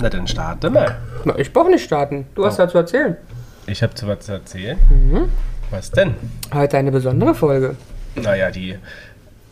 [0.00, 0.96] Na dann starte mal.
[1.24, 2.26] Na, ich brauche nicht starten.
[2.34, 2.62] Du hast Oh.
[2.62, 3.16] ja zu erzählen.
[3.66, 4.78] Ich habe zu was zu erzählen.
[5.70, 6.14] Was denn?
[6.54, 7.76] Heute eine besondere Folge.
[8.14, 8.78] Naja, die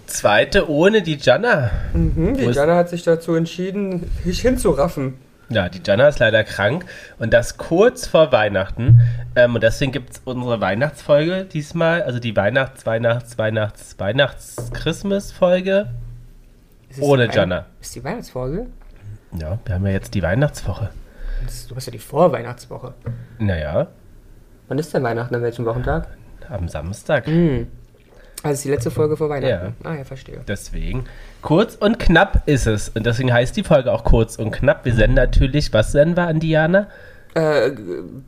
[0.07, 1.71] zweite ohne die Jana.
[1.93, 5.15] Mhm, die Wo Jana hat sich dazu entschieden, sich hinzuraffen.
[5.49, 6.87] Ja, die Jana ist leider krank
[7.19, 9.01] und das kurz vor Weihnachten.
[9.37, 15.89] Ähm, und deswegen gibt es unsere Weihnachtsfolge diesmal, also die Weihnachts-, Weihnachts-, Weihnachts-, Weihnachts-Christmas-Folge
[17.01, 17.67] ohne Jana.
[17.81, 18.67] Ist die Weihnachtsfolge?
[19.33, 20.91] Ja, wir haben ja jetzt die Weihnachtswoche.
[21.45, 22.95] Das, du hast ja die Vorweihnachtswoche.
[23.39, 23.89] Naja,
[24.69, 25.35] Wann ist denn Weihnachten?
[25.35, 26.09] An welchem Wochentag?
[26.49, 27.27] am Samstag.
[27.27, 27.67] Mhm.
[28.43, 29.75] Also ist die letzte Folge vor Weihnachten.
[29.83, 29.91] Ja.
[29.91, 30.41] Ah ja, verstehe.
[30.47, 31.05] Deswegen,
[31.43, 32.89] kurz und knapp ist es.
[32.91, 34.85] Und deswegen heißt die Folge auch kurz und knapp.
[34.85, 36.87] Wir senden natürlich, was senden wir an Diana?
[37.37, 37.71] Äh,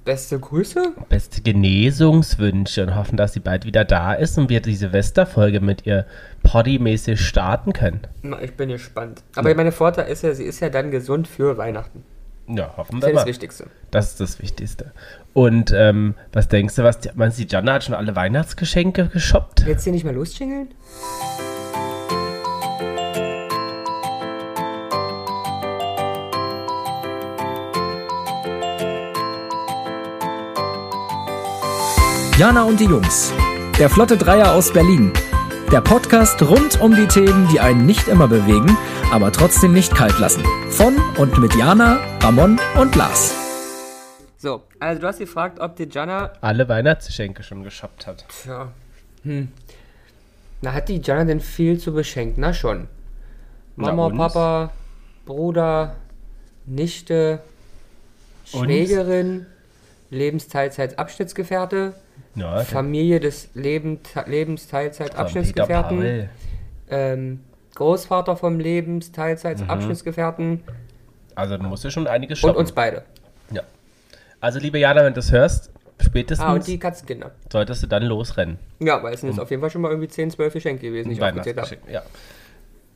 [0.04, 0.92] beste Grüße?
[1.08, 5.86] Beste Genesungswünsche und hoffen, dass sie bald wieder da ist und wir die Silvesterfolge mit
[5.86, 6.04] ihr
[6.42, 8.00] poddymäßig starten können.
[8.20, 9.22] Na, ich bin gespannt.
[9.34, 12.04] Aber meine Vorteil ist ja, sie ist ja dann gesund für Weihnachten.
[12.48, 13.28] Ja, hoffen Das wir ist das mal.
[13.28, 13.66] Wichtigste.
[13.90, 14.92] Das ist das Wichtigste.
[15.32, 19.06] Und ähm, was denkst du, was die, meinst du, die Jana hat schon alle Weihnachtsgeschenke
[19.06, 19.64] geshoppt?
[19.66, 20.68] Jetzt hier nicht mal losschingeln?
[32.38, 33.32] Jana und die Jungs.
[33.80, 35.12] Der Flotte Dreier aus Berlin.
[35.72, 38.78] Der Podcast rund um die Themen, die einen nicht immer bewegen,
[39.10, 40.44] aber trotzdem nicht kalt lassen.
[40.70, 43.34] Von und mit Jana, Ramon und Lars.
[44.36, 46.32] So, also du hast gefragt, ob die Jana.
[46.40, 48.24] Alle Weihnachtsgeschenke schon geshoppt hat.
[48.28, 48.70] Tja.
[49.24, 49.48] Hm.
[50.60, 52.40] Na, hat die Jana denn viel zu beschenken?
[52.40, 52.86] Na schon.
[53.74, 54.16] Na, Mama, uns?
[54.16, 54.70] Papa,
[55.26, 55.96] Bruder,
[56.66, 57.40] Nichte?
[58.44, 59.46] Schwägerin,
[60.10, 61.94] Lebensteilzeitabschnittsgefährte,
[62.40, 66.28] Ja, Familie des Leben, Lebensteilzeitabschnittsgefährten,
[66.90, 67.40] ähm,
[67.74, 70.62] Großvater vom Lebensteilzeitabschnittsgefährten
[71.34, 72.60] Also du musst ja schon einiges und shoppen.
[72.60, 73.02] uns beide.
[73.50, 73.62] Ja.
[74.40, 77.30] Also liebe Jana, wenn du das hörst, spätestens Ah, und die Katzenkinder.
[77.52, 78.58] solltest du dann losrennen.
[78.80, 81.08] Ja, weil es sind jetzt auf jeden Fall schon mal irgendwie 10, 12 Geschenke gewesen,
[81.08, 81.70] die ich aufgezählt habe.
[81.70, 82.02] Weihnachtsgeschenk,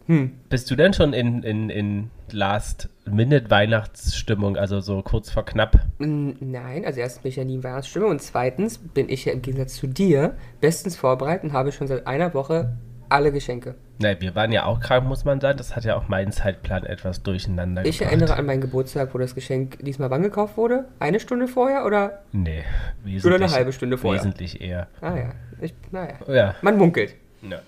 [0.08, 0.28] ja.
[0.48, 5.78] Bist du denn schon in, in, in Last-Minute-Weihnachtsstimmung, also so kurz vor knapp?
[5.98, 9.42] Nein, also erstens bin ich ja nie in Weihnachtsstimmung und zweitens bin ich ja im
[9.42, 12.72] Gegensatz zu dir bestens vorbereitet und habe schon seit einer Woche
[13.08, 13.74] alle Geschenke.
[14.00, 15.58] Ne, wir waren ja auch krank, muss man sagen.
[15.58, 18.12] Das hat ja auch meinen Zeitplan etwas durcheinander Ich gebracht.
[18.14, 20.86] erinnere an meinen Geburtstag, wo das Geschenk diesmal wann gekauft wurde?
[20.98, 22.22] Eine Stunde vorher oder?
[22.32, 22.64] Nee,
[23.04, 23.26] wesentlich.
[23.26, 24.22] Oder eine halbe Stunde vorher.
[24.22, 24.88] Wesentlich eher.
[25.02, 26.14] Ah ja, ich, naja.
[26.26, 26.54] Ja.
[26.62, 27.14] Man munkelt.
[27.42, 27.58] ja.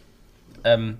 [0.64, 0.96] Ähm,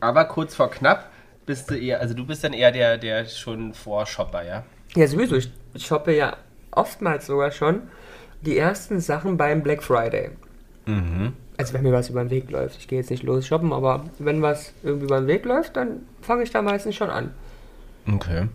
[0.00, 1.10] aber kurz vor knapp
[1.46, 4.64] bist du eher, also du bist dann eher der, der schon Vorshopper, ja?
[4.94, 5.36] Ja, sowieso.
[5.36, 6.36] Ich shoppe ja
[6.70, 7.82] oftmals sogar schon
[8.42, 10.30] die ersten Sachen beim Black Friday.
[10.86, 11.32] Mhm.
[11.56, 12.78] Also wenn mir was über den Weg läuft.
[12.78, 16.02] Ich gehe jetzt nicht los shoppen, aber wenn was irgendwie über den Weg läuft, dann
[16.20, 17.32] fange ich da meistens schon an.
[18.10, 18.46] Okay.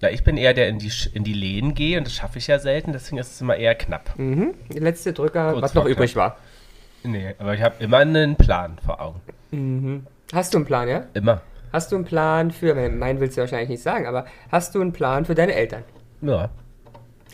[0.00, 2.46] Na, ich bin eher der in die, in die Läden gehe und das schaffe ich
[2.46, 4.16] ja selten, deswegen ist es immer eher knapp.
[4.18, 4.54] Mhm.
[4.72, 6.36] Der letzte Drücker, Kurz was noch vor übrig knapp.
[7.04, 7.10] war.
[7.10, 9.20] Nee, aber ich habe immer einen Plan vor Augen.
[10.32, 11.04] Hast du einen Plan, ja?
[11.14, 11.42] Immer.
[11.72, 14.92] Hast du einen Plan für, meinen willst du wahrscheinlich nicht sagen, aber hast du einen
[14.92, 15.84] Plan für deine Eltern?
[16.22, 16.50] Ja.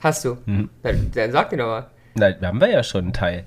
[0.02, 0.38] Hast du?
[0.46, 0.70] Mhm.
[0.82, 3.44] Dann, dann sag dir doch mal, Nein, wir haben wir ja schon einen Teil.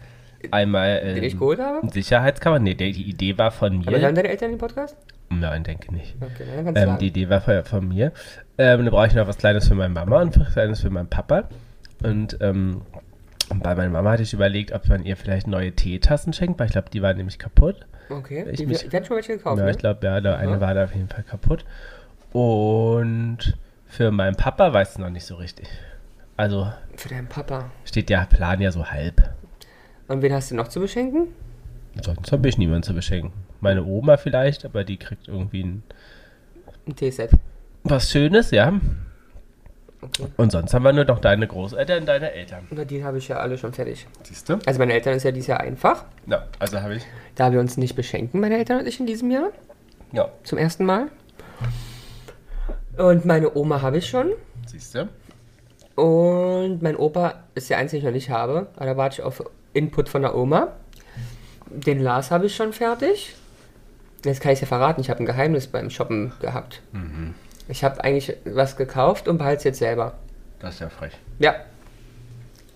[0.52, 1.88] Einmal den ähm, ich geholt habe.
[1.90, 2.59] Sicherheitskammer.
[2.59, 4.13] Nee, die, die Idee war von Aber hören mir.
[4.13, 4.96] deine Eltern den Podcast?
[5.30, 6.16] Nein, denke nicht.
[6.22, 8.12] Okay, dann kannst du Ähm, die Idee war von, von mir.
[8.57, 11.09] Ähm, da brauche ich noch was Kleines für meine Mama und was Kleines für meinen
[11.09, 11.50] Papa.
[12.03, 12.81] Und ähm,
[13.56, 16.74] bei meiner Mama hatte ich überlegt, ob man ihr vielleicht neue Teetassen schenkt, weil ich
[16.74, 17.86] glaube, die waren nämlich kaputt.
[18.09, 19.72] Okay, ich die, mich- schon welche gekauft, ja, ne?
[19.72, 20.62] ich glaube, ja, der eine Aha.
[20.62, 21.66] war da auf jeden Fall kaputt.
[22.34, 25.68] Und für meinen Papa weiß es noch nicht so richtig.
[26.35, 27.72] Also Für deinen Papa.
[27.85, 29.29] steht der Plan ja so halb.
[30.07, 31.28] Und wen hast du noch zu beschenken?
[32.01, 33.31] Sonst habe ich niemanden zu beschenken.
[33.59, 35.84] Meine Oma vielleicht, aber die kriegt irgendwie ein,
[36.85, 37.31] Ein Teeset.
[37.84, 38.79] was Schönes, ja.
[40.02, 40.28] Okay.
[40.38, 42.68] Und sonst haben wir nur noch deine Großeltern und deine Eltern.
[42.69, 44.06] Na, die habe ich ja alle schon fertig.
[44.24, 44.59] Siehst du?
[44.66, 46.06] Also meine Eltern ist ja dieses Jahr einfach.
[46.28, 47.06] Ja, also habe ich.
[47.35, 49.50] Da wir uns nicht beschenken, meine Eltern und ich in diesem Jahr.
[50.12, 51.07] Ja, Zum ersten Mal.
[52.97, 54.31] Und meine Oma habe ich schon.
[54.66, 55.07] siehst du?
[56.01, 58.68] Und mein Opa ist der einzige, den ich noch nicht habe.
[58.75, 59.44] Aber da warte ich auf
[59.74, 60.74] Input von der Oma.
[61.69, 63.36] Den Lars habe ich schon fertig.
[64.24, 66.81] Jetzt kann ich es ja verraten, ich habe ein Geheimnis beim Shoppen gehabt.
[67.68, 70.14] Ich habe eigentlich was gekauft und behalte es jetzt selber.
[70.60, 71.14] Das ist ja frech.
[71.40, 71.56] Ja.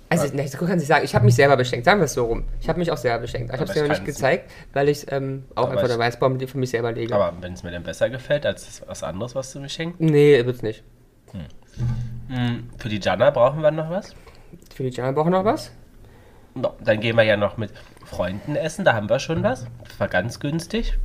[0.10, 1.06] Also, ne, so kann ich sagen.
[1.06, 1.86] Ich habe mich selber beschenkt.
[1.86, 2.44] Sagen wir es so rum.
[2.60, 3.54] Ich habe mich auch selber beschenkt.
[3.54, 6.38] Ich habe es dir noch nicht gezeigt, weil ich ähm, auch Aber einfach der Weißbaum
[6.40, 7.16] für mich selber lege.
[7.16, 10.02] Aber wenn es mir denn besser gefällt als was anderes, was du mir schenkst.
[10.02, 10.84] nee, wird's nicht.
[12.28, 14.14] Hm, Für die Jana brauchen wir noch was.
[14.76, 15.72] Für die Jana brauchen noch was?
[16.56, 17.72] No, dann gehen wir ja noch mit
[18.06, 19.66] Freunden essen, da haben wir schon was.
[19.86, 20.98] Das war ganz günstig.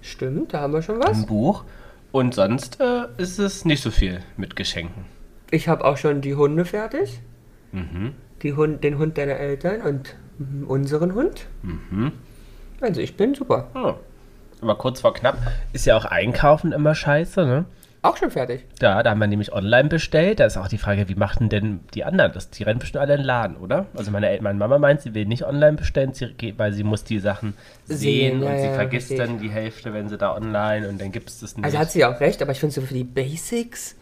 [0.00, 1.18] Stimmt, da haben wir schon was.
[1.18, 1.64] Ein Buch.
[2.12, 5.04] Und sonst äh, ist es nicht so viel mit Geschenken.
[5.50, 7.20] Ich habe auch schon die Hunde fertig.
[7.72, 8.14] Mhm.
[8.42, 11.46] Die Hund, den Hund deiner Eltern und mhm, unseren Hund.
[11.62, 12.12] Mhm.
[12.80, 13.68] Also ich bin super.
[13.74, 13.94] Oh.
[14.60, 15.38] Aber kurz vor knapp
[15.72, 17.64] ist ja auch Einkaufen immer scheiße, ne?
[18.02, 18.64] Auch schon fertig.
[18.80, 20.38] Ja, da haben wir nämlich online bestellt.
[20.40, 22.48] Da ist auch die Frage, wie machten denn die anderen das?
[22.50, 23.86] Die rennen bestimmt alle in den Laden, oder?
[23.96, 27.18] Also meine, meine Mama meint, sie will nicht online bestellen, sie, weil sie muss die
[27.18, 27.54] Sachen
[27.86, 29.30] sehen, Sehen, ja, und sie ja, vergisst verstehe ich.
[29.32, 31.64] dann die Hälfte, wenn sie da online und dann gibt es das nicht.
[31.64, 33.96] Also hat sie auch recht, aber ich finde so für die Basics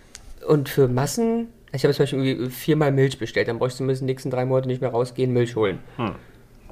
[0.46, 1.48] und für Massen.
[1.72, 3.48] Ich habe zum Beispiel viermal Milch bestellt.
[3.48, 5.78] Dann bräuchte ich zumindest die nächsten drei Monate nicht mehr rausgehen, Milch holen.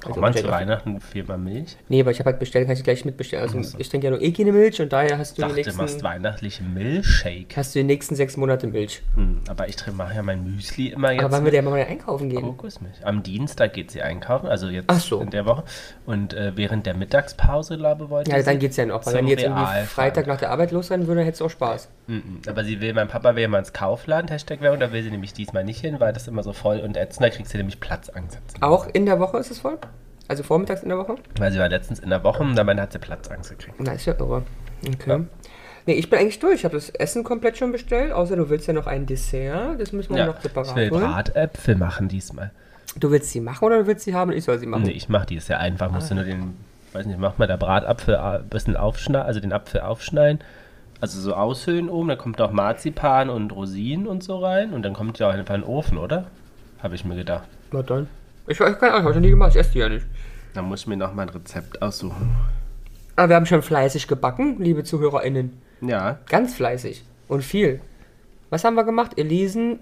[0.01, 1.77] Braucht man zu Weihnachten viermal Milch?
[1.89, 3.43] Nee, aber ich habe halt bestellt, kann ich gleich mitbestellen.
[3.43, 5.71] Also ich trinke ja nur eh keine Milch und daher hast du, Ich die dachte,
[5.71, 7.55] du machst nächsten, weihnachtliche Milchshake.
[7.55, 9.01] hast du die nächsten sechs Monate Milch.
[9.15, 12.29] Hm, aber ich mache ja mein Müsli immer jetzt Aber wann wir der Mama einkaufen
[12.29, 12.41] gehen?
[12.41, 12.95] Kokosmilch.
[13.03, 15.21] Am Dienstag geht sie einkaufen, also jetzt so.
[15.21, 15.63] in der Woche.
[16.05, 19.05] Und äh, während der Mittagspause, glaube ich, wollte Ja, dann geht's ja noch.
[19.05, 19.85] Wenn jetzt irgendwie.
[19.85, 21.89] Freitag nach der Arbeit losrennen würde, hättest du auch Spaß.
[22.07, 22.41] Mhm.
[22.47, 25.09] Aber sie will, mein Papa will ja mal ins Kaufland, Hashtag Werbung, da will sie
[25.11, 27.79] nämlich diesmal nicht hin, weil das immer so voll und ätzend, da kriegt sie nämlich
[27.79, 28.39] Platzangst.
[28.61, 29.77] Auch in der Woche ist es voll?
[30.27, 31.15] Also vormittags in der Woche?
[31.37, 33.75] Weil sie war letztens in der Woche und dabei hat sie Platzangst gekriegt.
[33.79, 34.43] Na, ist ja irre.
[34.85, 35.09] Okay.
[35.09, 35.19] Ja.
[35.87, 36.55] Nee, ich bin eigentlich durch.
[36.55, 39.79] Ich habe das Essen komplett schon bestellt, außer du willst ja noch ein Dessert.
[39.79, 41.03] Das müssen wir Ja, noch separat ich will holen.
[41.03, 42.51] Bratäpfel machen diesmal.
[42.99, 44.83] Du willst sie machen oder du willst sie haben und ich soll sie machen?
[44.83, 46.09] Nee, ich mache die, ist ja einfach, musst Ah.
[46.09, 46.55] du nur den,
[46.93, 50.39] weiß nicht, mach mal der Bratapfel ein bisschen aufschneiden, also den Apfel aufschneiden,
[51.01, 54.93] also so aushöhlen oben, dann kommt auch Marzipan und Rosinen und so rein und dann
[54.93, 56.25] kommt ja auch einfach ein Ofen, oder?
[56.81, 57.47] Habe ich mir gedacht.
[57.71, 58.07] Na dann.
[58.47, 60.05] Ich weiß keine Ahnung, ich habe nie gemacht, ich esse die ja nicht.
[60.53, 62.35] Dann muss ich mir noch mal ein Rezept aussuchen.
[63.15, 65.59] Aber wir haben schon fleißig gebacken, liebe ZuhörerInnen.
[65.81, 67.03] Ja, Ganz fleißig.
[67.27, 67.81] Und viel.
[68.49, 69.17] Was haben wir gemacht?
[69.17, 69.79] Elisen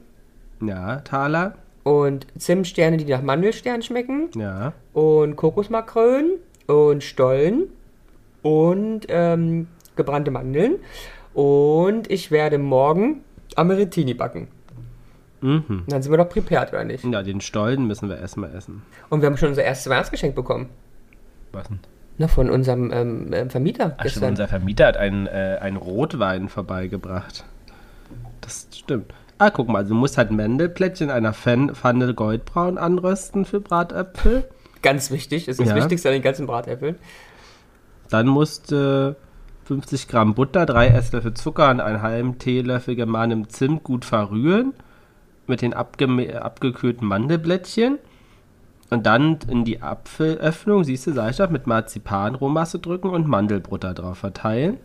[0.62, 4.30] ja, Taler, und Zimtsterne, die nach Mandelstern schmecken.
[4.36, 4.74] ja.
[4.94, 6.33] Und Kokosmakrönen
[6.68, 7.63] und Stollen
[8.42, 10.75] und ähm, gebrannte Mandeln.
[11.33, 13.21] Und ich werde morgen
[13.56, 14.48] Ameritini backen.
[15.44, 15.84] Mhm.
[15.88, 17.04] Dann sind wir doch prepared, oder nicht?
[17.04, 18.81] Ja, den Stollen müssen wir erstmal essen.
[19.10, 20.69] Und wir haben schon unser erstes Weihnachtsgeschenk bekommen.
[21.51, 21.80] Was denn?
[22.18, 26.48] Na, von unserem ähm, ähm, Vermieter Ach stimmt, unser Vermieter hat einen, äh, einen Rotwein
[26.48, 27.44] vorbeigebracht.
[28.42, 29.13] Das stimmt.
[29.40, 34.46] Ah, guck mal, du musst halt Mandelplättchen in einer Pfanne goldbraun anrösten für Bratäpfel.
[34.81, 35.74] Ganz wichtig, das ist Ja.
[35.74, 36.96] das Wichtigste an den ganzen Bratäpfeln.
[38.10, 39.16] Dann musst du
[39.66, 44.74] 50 Gramm Butter, 3 Esslöffel Zucker und einen halben Teelöffel gemahlenem Zimt gut verrühren.
[45.48, 48.00] Mit den abgekühlten Mandelblättchen.
[48.90, 53.94] Und dann in die Apfelöffnung, siehst du, sag ich doch, mit Marzipanrohmasse drücken und Mandelbutter
[53.94, 54.78] drauf verteilen.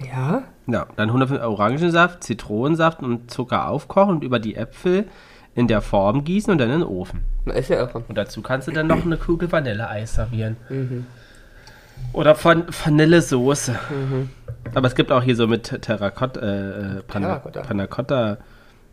[0.00, 5.06] Ja, Ja, dann 105 Orangensaft, Zitronensaft und Zucker aufkochen und über die Äpfel
[5.54, 7.20] in der Form gießen und dann in den Ofen.
[7.44, 8.02] na, ist ja irre.
[8.06, 10.56] Und dazu kannst du dann noch eine Kugel Vanilleeis servieren.
[12.12, 13.78] Oder von Vanillesoße.
[14.74, 17.60] Aber es gibt auch hier so mit Terracotta, äh, äh, Panna, Terracotta.
[17.62, 18.38] Panna Cotta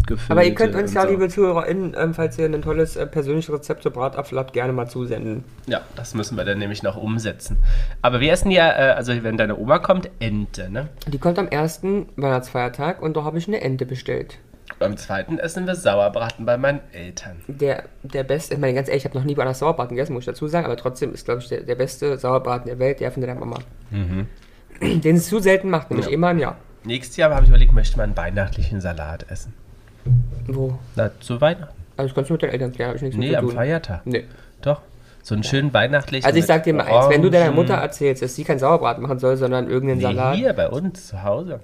[0.05, 0.31] gefüllt.
[0.31, 1.09] Aber ihr könnt uns ja, so.
[1.09, 4.87] liebe ZuhörerInnen, ähm, falls ihr ein tolles äh, persönliches Rezept zu Bratapfel habt, gerne mal
[4.87, 5.43] zusenden.
[5.67, 7.57] Ja, das müssen wir dann nämlich noch umsetzen.
[8.01, 10.89] Aber wir essen ja, äh, also wenn deine Oma kommt, Ente, ne?
[11.07, 14.37] Die kommt am ersten Weihnachtsfeiertag und da habe ich eine Ente bestellt.
[14.77, 17.37] Beim zweiten essen wir Sauerbraten bei meinen Eltern.
[17.47, 20.21] Der, der beste, ich meine ganz ehrlich, ich habe noch nie woanders Sauerbraten gegessen, muss
[20.21, 23.11] ich dazu sagen, aber trotzdem ist, glaube ich, der, der beste Sauerbraten der Welt, der
[23.11, 23.57] von der Mama.
[24.81, 26.13] Den es zu selten macht, nämlich Ja.
[26.13, 26.57] immer im Jahr.
[26.85, 29.53] Nächstes Jahr habe ich überlegt, möchte man einen weihnachtlichen Salat essen.
[30.55, 30.77] Wo?
[30.95, 31.73] Na, zu Weihnachten.
[31.97, 33.49] Also das kannst du mit deinen Eltern klären, habe ich nichts Nee, mit am.
[33.51, 34.01] Feiertag.
[34.05, 34.23] Nee.
[34.61, 34.81] Doch.
[35.21, 36.25] So einen schönen weihnachtlichen.
[36.25, 37.51] Also ich mit sag dir mal eins, wenn du deiner.
[37.51, 41.07] Mutter erzählst, dass sie keinen Sauerbraten machen soll, sondern irgendeinen Nee, Salat, hier bei uns
[41.07, 41.59] zu Hause.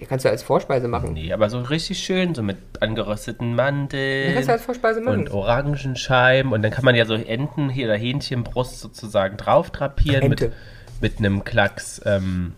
[0.00, 1.12] den kannst du als Vorspeise machen.
[1.12, 4.32] Nee, aber so richtig schön, so mit angerösteten Mandeln.
[4.32, 5.18] kannst du als Vorspeise machen.
[5.20, 10.30] und Orangenscheiben und dann kann man ja so Enten hier oder Hähnchenbrust sozusagen drauf drapieren
[10.30, 10.56] mit, Ente.
[11.02, 12.54] mit einem Klacks, ähm,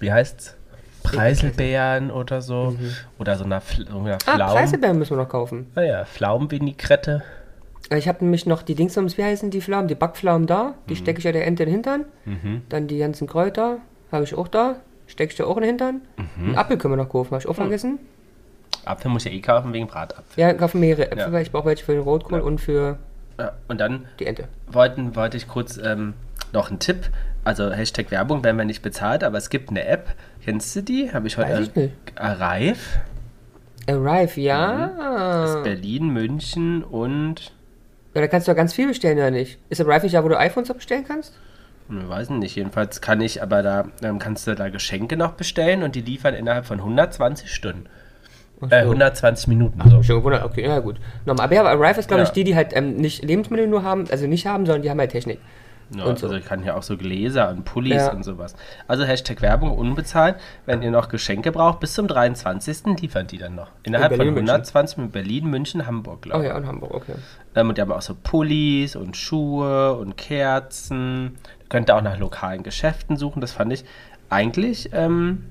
[0.00, 0.55] wie heißt's?
[1.12, 2.76] Preiselbeeren oder so.
[3.18, 4.18] Oder so einer, Fl so einer Mhm.
[4.26, 4.50] ah, Pflaum.
[4.50, 5.70] Preiselbeeren müssen wir noch kaufen.
[5.74, 7.22] Naja, Pflaumenvinaigrette.
[7.90, 9.86] Ich habe nämlich noch die Dingsums, wie heißen die Pflaumen?
[9.88, 10.74] Die Backpflaumen da.
[10.88, 10.98] Die Mhm.
[10.98, 12.04] stecke ich ja der Ente in den Hintern.
[12.68, 13.78] Dann die ganzen Kräuter
[14.10, 14.76] habe ich auch da.
[15.06, 16.00] Stecke ich da auch in den Hintern.
[16.16, 16.44] Mhm.
[16.46, 17.98] Einen Apfel können wir noch kaufen, habe ich auch vergessen.
[18.84, 20.40] Apfel muss ich ja eh kaufen wegen Bratapfel.
[20.42, 21.32] Ja, kaufen mehrere Äpfel, Ja.
[21.32, 22.44] weil ich brauche welche für den Rotkohl Ja.
[22.44, 22.98] und für
[23.38, 24.48] Ja, und dann die Ente.
[24.68, 26.14] wollten, wollte ich kurz ähm,
[26.52, 27.08] noch einen Tipp.
[27.46, 30.08] Also Hashtag Werbung werden wir nicht bezahlt, aber es gibt eine App.
[30.44, 31.12] Kennst du die?
[31.12, 31.50] Habe ich heute.
[31.52, 31.92] Weiß ich nicht.
[32.16, 32.76] Arrive.
[33.88, 34.44] Arrive, Mhm.
[34.46, 35.44] ja.
[35.44, 37.52] Ist Berlin, München und.
[38.14, 38.20] ja.
[38.20, 39.58] Da kannst du ja ganz viel bestellen, oder nicht?
[39.68, 41.34] Ist Arrive nicht da, wo du iPhones auch bestellen kannst?
[41.88, 45.84] Ich weiß nicht, jedenfalls kann ich, aber da ähm, kannst du da Geschenke noch bestellen
[45.84, 47.86] und die liefern innerhalb von 120 Stunden.
[48.70, 48.90] Äh, so.
[48.90, 49.78] 120 Minuten.
[49.84, 50.02] Ach, So.
[50.02, 50.42] schon gewundert.
[50.44, 50.96] Okay, ja gut.
[51.26, 51.44] Normal.
[51.44, 52.34] Aber ja, aber Arrive ist, glaube ich, Ja.
[52.34, 55.12] die, die halt ähm, nicht Lebensmittel nur haben, also nicht haben, sondern die haben halt
[55.12, 55.38] Technik.
[55.94, 56.26] Ja, und so.
[56.26, 58.12] Also ich kann hier auch so Gläser und Pullis Ja.
[58.12, 58.56] und sowas.
[58.88, 60.36] Also Hashtag Werbung unbezahlt.
[60.64, 62.98] Wenn ihr noch Geschenke braucht, bis zum 23.
[63.00, 63.68] liefern die dann noch.
[63.84, 64.50] Innerhalb Berlin, von München.
[64.50, 66.50] 120 mit Berlin, München, Hamburg, Oh glaube ich.
[66.50, 67.14] ja, in Hamburg, okay.
[67.54, 71.36] Ähm, und die haben auch so Pullis und Schuhe und Kerzen.
[71.60, 73.40] Ihr könnt da auch nach lokalen Geschäften suchen.
[73.40, 73.84] Das fand ich
[74.28, 75.44] eigentlich ähm,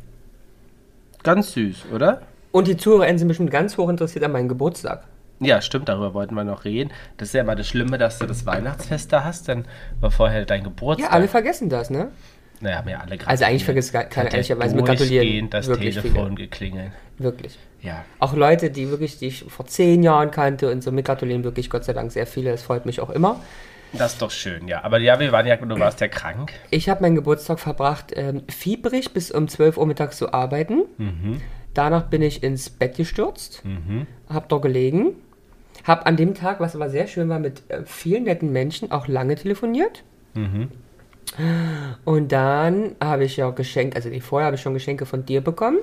[1.24, 2.22] ganz süß, oder?
[2.52, 5.06] Und die ZuhörerInnen sind bestimmt ganz hoch interessiert an meinem Geburtstag.
[5.40, 6.92] Ja, stimmt, darüber wollten wir noch reden.
[7.18, 9.66] Das ist ja immer das Schlimme, dass du das Weihnachtsfest da hast, dann
[10.00, 11.12] war vorher dein Geburtstag.
[11.12, 12.10] Ja, alle vergessen das, ne?
[12.62, 13.30] Naja, haben ja alle gratuliert.
[13.30, 16.48] Also eigentlich vergisst keiner ehrlicherweise mit Gratulieren das wirklich Telefon viele.
[16.48, 16.92] geklingelt.
[17.18, 17.60] Wirklich.
[17.82, 18.06] Ja.
[18.20, 21.70] Auch Leute, die wirklich, die ich vor zehn Jahren kannte und so mit gratulieren wirklich
[21.70, 22.52] Gott sei Dank sehr viele.
[22.52, 23.42] Das freut mich auch immer.
[23.94, 24.84] Das ist doch schön, ja.
[24.84, 26.54] Aber ja, wir waren ja, du warst ja krank.
[26.72, 30.84] Ich habe meinen Geburtstag verbracht, ähm, fiebrig bis um 12 Uhr mittags zu arbeiten.
[31.74, 33.64] Danach bin ich ins Bett gestürzt,
[34.30, 35.14] habe dort gelegen,
[35.86, 39.08] habe an dem Tag, was aber sehr schön war, mit äh, vielen netten Menschen auch
[39.08, 40.04] lange telefoniert.
[42.06, 45.80] Und dann habe ich ja Geschenke, also vorher habe ich schon Geschenke von dir bekommen.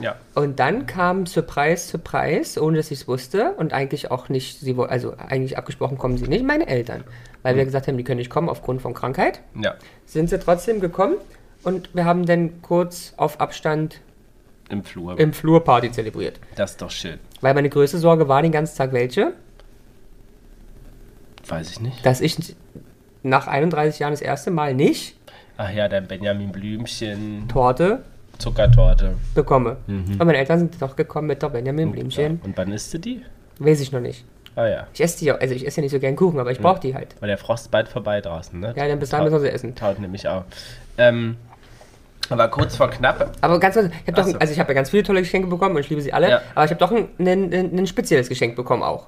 [0.00, 0.16] Ja.
[0.34, 4.74] Und dann kam Surprise, Surprise, ohne dass ich es wusste und eigentlich auch nicht, sie,
[4.78, 7.04] also eigentlich abgesprochen kommen sie nicht, meine Eltern.
[7.42, 9.40] Weil wir gesagt haben, die können nicht kommen aufgrund von Krankheit.
[9.60, 9.74] Ja.
[10.06, 11.16] Sind sie trotzdem gekommen
[11.62, 14.00] und wir haben dann kurz auf Abstand
[14.68, 15.18] Im Flur.
[15.18, 16.40] im Flur Party zelebriert.
[16.56, 17.18] das ist doch schön.
[17.40, 19.32] Weil meine größte Sorge war den ganzen Tag welche,
[21.46, 22.04] Weiß ich nicht.
[22.06, 22.54] dass ich
[23.22, 25.16] nach 31 Jahren das erste Mal nicht
[25.58, 28.02] Ach ja, dein Benjamin Blümchen, Torte
[28.38, 29.14] Zuckertorte.
[29.34, 29.76] bekomme.
[29.86, 32.40] Und meine Eltern sind doch gekommen mit der Benjamin Blümchen.
[32.42, 33.22] Und wann isst du die?
[33.58, 34.24] Weiß ich noch nicht.
[34.56, 34.86] Ah ja.
[34.94, 36.80] Ich esse die auch, also ich esse ja nicht so gern Kuchen, aber ich brauche
[36.80, 37.14] die halt.
[37.20, 38.72] Weil der Frost bald vorbei draußen, ne?
[38.76, 39.74] Ja, dann bis dahin müssen wir sie essen.
[39.74, 40.44] Taut nämlich auch.
[40.98, 41.36] Ähm,
[42.32, 43.32] aber kurz vor knapp.
[43.40, 44.38] Aber ganz kurz, ich habe so.
[44.38, 46.40] also ich habe ja ganz viele tolle Geschenke bekommen und ich liebe sie alle, Ja.
[46.54, 49.06] aber ich habe doch ein, ein, ein, ein spezielles Geschenk bekommen auch.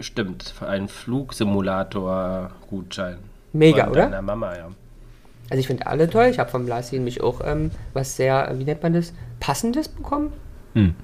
[0.00, 3.16] Stimmt, ein Flugsimulator-Gutschein.
[3.52, 4.02] Mega, Von oder?
[4.04, 4.68] deiner Mama, ja.
[5.48, 6.26] Also ich finde alle toll.
[6.26, 10.32] Ich habe vom Lars nämlich auch ähm, was sehr, wie nennt man das, passendes bekommen.
[10.74, 10.94] Hm.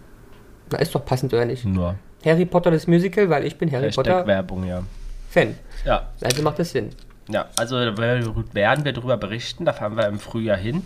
[0.71, 1.65] Na, ist doch passend oder nicht?
[1.65, 1.95] Nur.
[2.25, 4.83] Harry Potter das Musical, weil ich bin Harry Hashtag Potter Werbung, ja.
[5.31, 5.55] Fan.
[5.85, 6.91] Ja, Also macht das Sinn.
[7.29, 7.47] ja.
[7.57, 9.65] Also da werden wir darüber berichten.
[9.65, 10.85] Da fahren wir im Frühjahr hin.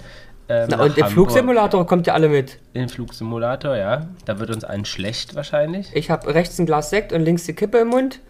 [0.48, 1.06] Ähm, Na, und im.
[1.06, 2.58] Flugsimulator kommt ja alle mit.
[2.72, 4.06] In Flugsimulator, ja.
[4.26, 5.90] Da wird uns ein schlecht wahrscheinlich.
[5.94, 8.20] Ich habe rechts ein Glas Sekt und links die Kippe im Mund,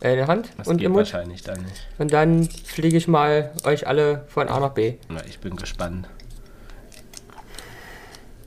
[0.00, 1.06] äh, in der Hand Das und geht im Mund.
[1.12, 1.86] wahrscheinlich dann nicht.
[1.98, 4.94] Und dann fliege ich mal euch alle von A nach B.
[5.08, 6.08] Na, ich bin gespannt.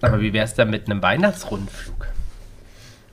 [0.01, 2.07] Aber wie wäre es dann mit einem Weihnachtsrundflug?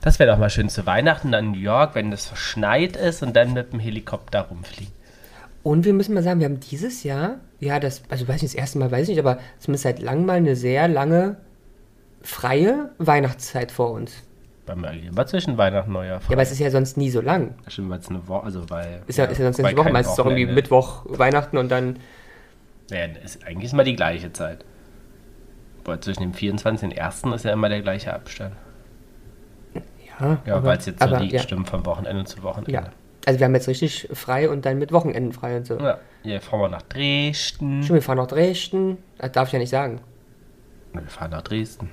[0.01, 3.33] Das wäre doch mal schön zu Weihnachten an New York, wenn es verschneit ist und
[3.35, 4.91] dann mit dem Helikopter rumfliegen.
[5.63, 8.59] Und wir müssen mal sagen, wir haben dieses Jahr, ja, das, also weiß nicht, das
[8.59, 11.37] erste Mal weiß ich nicht, aber zumindest seit langem mal eine sehr lange
[12.23, 14.23] freie Weihnachtszeit vor uns.
[14.65, 16.21] Bei mir immer zwischen Weihnachten und Neujahr.
[16.21, 17.55] Ja, aber es ist ja sonst nie so lang.
[17.67, 19.01] Stimmt, weil es eine Woche, also weil...
[19.07, 21.97] Ist ja, ist ja sonst nicht Woche, meistens doch irgendwie Mittwoch, Weihnachten und dann.
[22.89, 24.65] Ja, ist, eigentlich ist immer die gleiche Zeit.
[25.83, 26.83] Weil zwischen dem 24.
[26.83, 27.23] und dem 1.
[27.35, 28.55] ist ja immer der gleiche Abstand.
[30.19, 32.71] Ja, Ja, weil es jetzt so aber, liegt, ja, stimmt, von Wochenende zu Wochenende.
[32.71, 32.83] ja.
[33.25, 35.77] Also wir haben jetzt richtig frei und dann mit Wochenenden frei und so.
[35.77, 37.83] Ja, hier fahren wir nach Dresden.
[37.83, 38.97] Schon, wir fahren nach Dresden.
[39.17, 40.01] Das darf ich ja nicht sagen.
[40.93, 41.89] Wir fahren nach Dresden.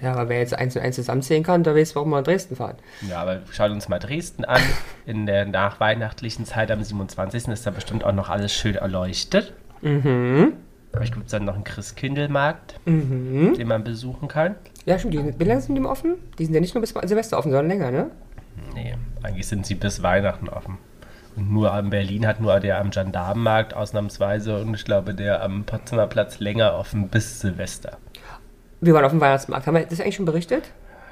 [0.00, 2.56] Ja, aber wer jetzt eins und eins zusammenzählen kann, der weiß, warum wir nach Dresden
[2.56, 2.76] fahren.
[3.08, 4.62] Ja, aber schauen uns mal Dresden an.
[5.04, 7.48] In der nachweihnachtlichen Zeit am 27.
[7.48, 9.52] ist da bestimmt auch noch alles schön erleuchtet.
[9.82, 10.52] Mhm.
[10.92, 14.56] Vielleicht gibt es dann noch einen Christkindlmarkt, den man besuchen kann.
[14.86, 15.14] Ja, stimmt.
[15.14, 16.16] Die, wie lange sind die offen?
[16.38, 18.10] Die sind ja nicht nur bis Silvester offen, sondern länger, ne?
[18.74, 20.78] Nee, eigentlich sind sie bis Weihnachten offen.
[21.36, 25.64] Und nur in Berlin hat nur der am Gendarmenmarkt ausnahmsweise und ich glaube der am
[25.64, 27.98] Potsdamer Platz länger offen bis Silvester.
[28.80, 29.66] Wir waren auf dem Weihnachtsmarkt.
[29.66, 30.64] Haben wir das eigentlich schon berichtet?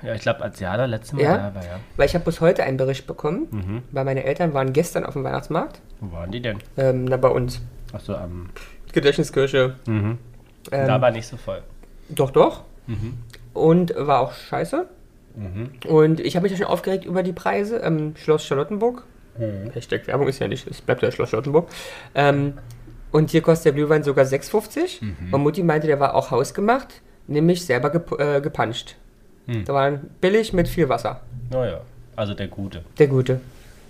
[0.03, 1.37] Ja, ich glaube, als Jana letztes Mal Ja?
[1.37, 1.81] da war, ja.
[1.97, 5.25] Weil ich habe bis heute einen Bericht bekommen, weil meine Eltern waren gestern auf dem
[5.25, 5.81] Weihnachtsmarkt.
[6.00, 6.59] Wo waren die denn?
[6.77, 7.61] Ähm, na, bei uns.
[7.93, 8.50] Achso, am.
[8.93, 9.75] Gedächtniskirche.
[9.87, 10.19] Mhm.
[10.71, 11.62] Ähm, da war nicht so voll.
[12.09, 12.62] Doch, doch.
[12.87, 13.19] Mhm.
[13.55, 14.87] Und war auch scheiße.
[15.87, 17.78] Und ich habe mich ja schon aufgeregt über die Preise.
[17.78, 19.04] Ähm, Schloss Charlottenburg.
[19.38, 19.71] Mhm.
[19.73, 21.68] Hashtag Werbung ist ja nicht, es bleibt ja Schloss Charlottenburg.
[22.14, 22.54] Ähm,
[23.11, 25.04] und hier kostet der Glühwein sogar 6,50.
[25.04, 25.35] Mhm.
[25.35, 28.97] Und Mutti meinte, der war auch hausgemacht, nämlich selber gep äh, gepanscht.
[29.47, 29.64] Mhm.
[29.64, 29.90] Da war
[30.21, 31.21] billig mit viel Wasser.
[31.50, 31.80] Naja,
[32.16, 32.85] also der Gute.
[32.99, 33.40] Der gute.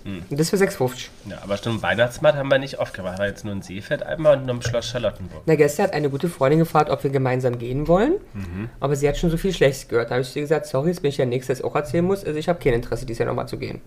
[0.05, 1.09] Und das für 6,50.
[1.29, 3.19] Ja, aber stimmt, Weihnachtsmarkt haben wir nicht oft gemacht.
[3.19, 5.43] War jetzt nur in Seefeld einmal und nur im Schloss Charlottenburg.
[5.45, 8.13] Na, gestern hat eine gute Freundin gefragt, ob wir gemeinsam gehen wollen.
[8.33, 8.69] Mhm.
[8.79, 10.09] Aber sie hat schon so viel Schlechtes gehört.
[10.09, 12.05] Da habe ich ihr gesagt, sorry, jetzt bin ich der Nächste, der es auch erzählen
[12.05, 12.23] muss.
[12.23, 13.81] Also ich habe kein Interesse, dieses Jahr nochmal zu gehen.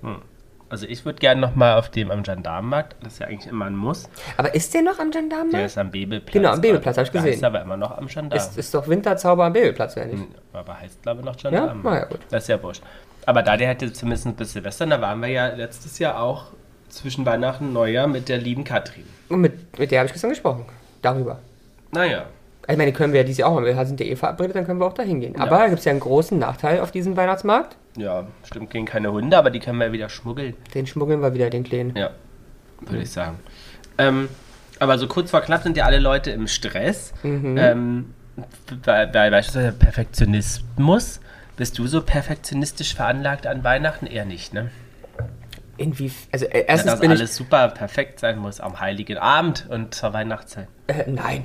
[0.68, 3.76] Also ich würde gerne nochmal auf dem am Gendarmenmarkt, das ist ja eigentlich immer ein
[3.76, 4.08] Muss.
[4.38, 5.66] Aber ist der noch am Der Gendarmenmarkt?
[5.66, 6.32] ist am Bebelplatz.
[6.32, 7.34] Genau, am Bebelplatz, hab ich Der gesehen.
[7.36, 8.38] Ist aber immer noch am Gendarm.
[8.40, 10.20] Ist, ist doch Winterzauber am Bebelplatz, oder nicht?
[10.20, 11.66] Hm, Aber heißt glaube ich noch Gendarm.
[11.84, 11.90] Ja?
[11.90, 12.20] Na ja, gut.
[12.30, 12.82] Das ist ja wurscht.
[13.26, 16.46] Aber da der hätte zumindest bis Silvester, da waren wir ja letztes Jahr auch
[16.88, 19.04] zwischen Weihnachten und Neujahr mit der lieben Katrin.
[19.28, 20.64] Und mit, mit der habe ich gestern gesprochen.
[21.00, 21.38] Darüber.
[21.92, 22.24] Naja.
[22.68, 23.64] Ich meine, können wir ja dieses Jahr auch machen.
[23.64, 25.34] Wir sind ja eh verabredet, dann können wir auch da hingehen.
[25.36, 27.76] Aber da gibt es ja einen großen Nachteil auf diesem Weihnachtsmarkt.
[27.96, 30.54] Ja, stimmt, gehen keine Hunde, aber die können wir wieder schmuggeln.
[30.74, 31.96] Den schmuggeln wir wieder, den kleinen.
[31.96, 32.10] Ja,
[32.80, 33.38] würde ich sagen.
[33.98, 34.28] Ähm,
[34.78, 37.12] aber so kurz vor knapp sind ja alle Leute im Stress.
[37.24, 38.14] Ähm,
[38.84, 41.20] bei, bei beispielsweise Perfektionismus.
[41.56, 44.06] Bist du so perfektionistisch veranlagt an Weihnachten?
[44.06, 44.70] Eher nicht, ne?
[45.76, 49.66] Irgendwie, also äh, Ja, erstens dass bin alles super perfekt sein muss am Heiligen Abend
[49.68, 50.68] und zur Weihnachtszeit.
[50.88, 51.44] ich, äh, nein.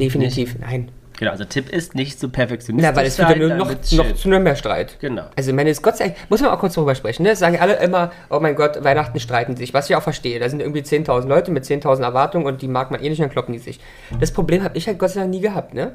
[0.00, 0.90] Definitiv, nein.
[1.18, 4.14] Genau, also Tipp ist nicht so perfektionistisch Na, weil es ja sein, nur noch, noch
[4.16, 4.98] zu nur mehr Streit.
[5.00, 5.24] Genau.
[5.34, 7.30] Also, ich meine, es Gott sei Dank, muss man auch kurz darüber sprechen, ne?
[7.30, 10.38] Das sagen alle immer, oh mein Gott, Weihnachten streiten sich, was ich auch verstehe.
[10.40, 13.30] Da sind irgendwie 10.000 Leute mit 10.000 Erwartungen und die mag man eh nicht, dann
[13.30, 13.80] kloppen die sich.
[14.20, 15.92] Das Problem habe ich halt Gott sei Dank nie gehabt, ne?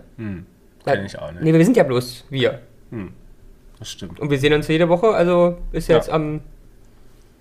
[0.85, 1.43] Weil- Kenn ich auch nicht.
[1.43, 2.59] Nee, wir sind ja bloß wir.
[3.81, 4.19] Das stimmt.
[4.19, 5.95] Und wir sehen uns jede Woche, also ist Ja.
[5.95, 6.41] jetzt am.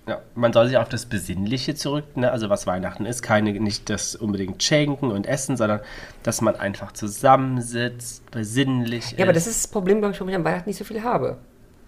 [0.07, 2.31] Ja, man soll sich auf das Besinnliche zurück, ne?
[2.31, 5.79] also was Weihnachten ist, keine, nicht das unbedingt schenken und essen, sondern
[6.23, 9.45] dass man einfach zusammensitzt, besinnlich Ja, aber ist.
[9.45, 11.37] das ist das Problem, glaube ich, warum ich an Weihnachten nicht so viel habe.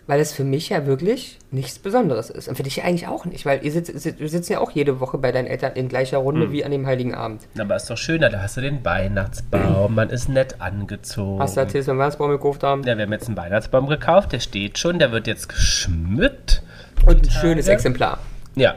[0.05, 2.50] Weil es für mich ja wirklich nichts Besonderes ist.
[2.50, 5.00] Und für dich ja eigentlich auch nicht, weil ihr sitzt, wir sitzen ja auch jede
[5.00, 7.41] Woche bei deinen Eltern in gleicher Runde wie an dem Heiligen Abend.
[7.57, 11.39] Aber ist doch schöner, da hast du den Weihnachtsbaum, man ist nett angezogen.
[11.39, 12.83] Hast du erzählt, wenn wir Weihnachtsbaum gekauft haben?
[12.83, 16.63] ja, wir haben jetzt einen Weihnachtsbaum gekauft, der steht schon, der wird jetzt geschmückt.
[17.05, 18.19] Und ein schönes Exemplar.
[18.55, 18.75] Ja,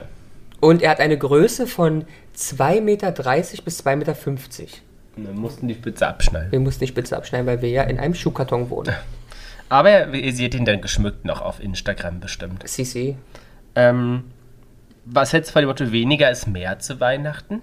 [0.61, 2.05] Und er hat eine Größe von
[2.37, 4.17] 2,30 Meter bis 2,50 Meter.
[5.17, 6.53] wir mussten die Spitze abschneiden.
[6.53, 8.95] Wir mussten die Spitze abschneiden, weil wir ja in einem Schuhkarton wohnen.
[9.69, 12.67] Aber ihr seht ihn dann geschmückt noch auf Instagram bestimmt.
[12.69, 13.17] Sisi.
[13.75, 14.25] Ähm,
[15.05, 17.63] was hältst du von dem Motto, weniger ist mehr zu Weihnachten?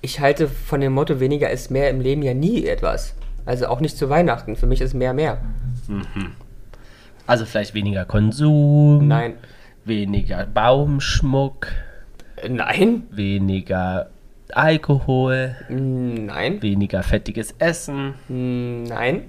[0.00, 3.14] Ich halte von dem Motto, weniger ist mehr im Leben ja nie etwas.
[3.44, 4.56] Also auch nicht zu Weihnachten.
[4.56, 5.38] Für mich ist mehr mehr.
[7.26, 9.34] Also vielleicht weniger Konsum, Nein.
[9.84, 11.68] weniger Baumschmuck,
[12.48, 13.04] Nein?
[13.10, 14.10] weniger
[14.52, 16.60] Alkohol, Nein?
[16.62, 18.14] weniger fettiges Essen.
[18.28, 19.24] Nein?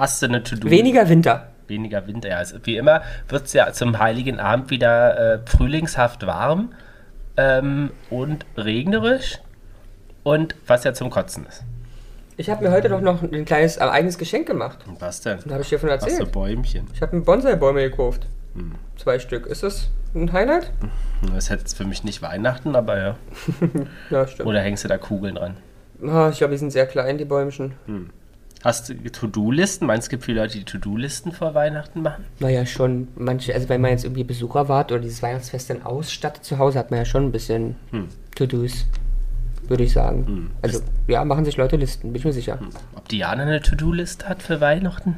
[0.00, 0.70] Hast du eine To-Do?
[0.70, 1.48] Weniger Winter.
[1.66, 2.30] Weniger Winter.
[2.30, 6.72] Ja, also wie immer wird es ja zum Heiligen Abend wieder äh, frühlingshaft warm
[7.36, 9.40] ähm, und regnerisch
[10.22, 11.64] und was ja zum Kotzen ist.
[12.38, 14.78] Ich habe mir heute doch noch ein kleines äh, eigenes Geschenk gemacht.
[14.88, 15.38] Und was denn?
[15.44, 16.32] Da habe ich dir von Was für erzählt.
[16.32, 16.86] Bäumchen.
[16.94, 18.26] Ich habe mir Bonsai-Bäume gekauft.
[18.96, 19.46] Zwei Stück.
[19.46, 20.72] Ist das ein Highlight?
[21.20, 23.16] Das ist jetzt für mich nicht Weihnachten, aber ja.
[24.10, 24.48] Ja, stimmt.
[24.48, 25.58] Oder hängst du da Kugeln dran?
[26.02, 27.74] Ah, ich glaube, die sind sehr klein, die Bäumchen.
[28.62, 29.86] Hast du To-Do-Listen?
[29.86, 32.24] Meinst du, es gibt viele Leute, die To-Do-Listen vor Weihnachten machen?
[32.40, 33.08] Naja, schon.
[33.16, 36.78] Manche, also wenn man jetzt irgendwie Besucher wart oder dieses Weihnachtsfest dann ausstattet zu Hause,
[36.78, 37.76] hat man ja schon ein bisschen
[38.34, 38.86] To-Dos,
[39.66, 40.50] würde ich sagen.
[40.60, 42.58] Also, ja, machen sich Leute Listen, bin ich mir sicher.
[42.94, 45.16] Ob Diana eine To-Do-Liste hat für Weihnachten?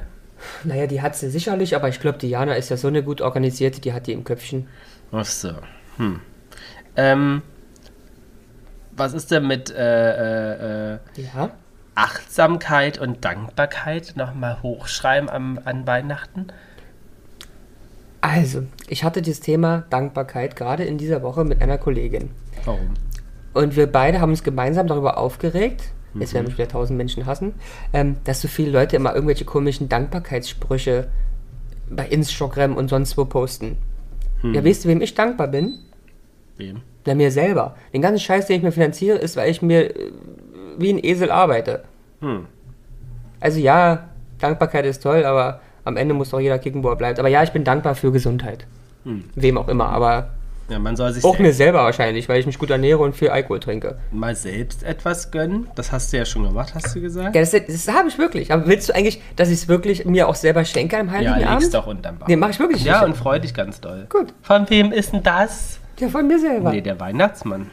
[0.64, 3.80] Naja, die hat sie sicherlich, aber ich glaube, Diana ist ja so eine gut organisierte,
[3.80, 4.68] die hat die im Köpfchen.
[5.10, 5.52] Ach so.
[5.96, 6.20] Hm.
[6.96, 7.42] Ähm,
[8.92, 10.98] was ist denn mit äh, äh, äh,
[11.34, 11.50] Ja?
[11.94, 16.46] Achtsamkeit und Dankbarkeit nochmal hochschreiben am, an Weihnachten?
[18.20, 22.30] Also, ich hatte dieses Thema Dankbarkeit gerade in dieser Woche mit einer Kollegin.
[22.64, 22.94] Warum?
[23.52, 27.54] Und wir beide haben uns gemeinsam darüber aufgeregt, jetzt werden mich wieder tausend Menschen hassen,
[27.92, 31.08] ähm, dass so viele Leute immer irgendwelche komischen Dankbarkeitssprüche
[31.90, 33.76] bei Instagram und sonst wo posten.
[34.42, 35.78] Ja, weißt du, wem ich dankbar bin?
[36.56, 36.80] Wem?
[37.06, 37.76] Na, mir selber.
[37.92, 40.12] Den ganzen Scheiß, den ich mir finanziere, ist, weil ich mir äh,
[40.78, 41.84] wie ein Esel arbeite.
[42.20, 42.46] Hm.
[43.40, 44.08] Also ja,
[44.38, 47.18] Dankbarkeit ist toll, aber am Ende muss doch jeder kicken, wo er bleibt.
[47.18, 48.66] Aber ja, ich bin dankbar für Gesundheit.
[49.34, 50.30] Wem auch immer, aber
[50.68, 53.30] Ja, man soll sich auch mir selber wahrscheinlich, weil ich mich gut ernähre und viel
[53.30, 53.98] Alkohol trinke.
[54.12, 55.66] mal selbst etwas gönnen.
[55.74, 57.34] Das hast du ja schon gemacht, hast du gesagt?
[57.34, 58.52] Ja, das, das habe ich wirklich.
[58.52, 61.34] Aber willst du eigentlich, dass ich es wirklich mir auch selber schenke am Ja, Heiligen
[61.40, 61.74] leg's Abend?
[61.74, 62.28] doch unterm Baum.
[62.28, 63.08] Nee, mach ich wirklich Ja, nicht.
[63.08, 64.06] und freu dich ganz doll.
[64.08, 64.32] Gut.
[64.42, 65.80] Von wem ist denn das?
[65.98, 66.70] Ja, von mir selber.
[66.70, 67.70] Nee, der Weihnachtsmann.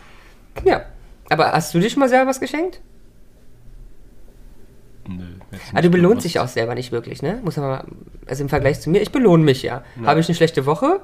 [0.66, 0.82] Ja.
[1.30, 2.82] Aber hast du dir schon mal selber was geschenkt?
[5.18, 5.24] Nö.
[5.74, 7.40] Ah, du belohnst dich auch selber nicht wirklich, ne?
[7.44, 7.84] Muss man mal,
[8.28, 9.84] also im Vergleich zu mir, ich belohne mich ja.
[10.06, 11.00] Habe ich eine schlechte Woche,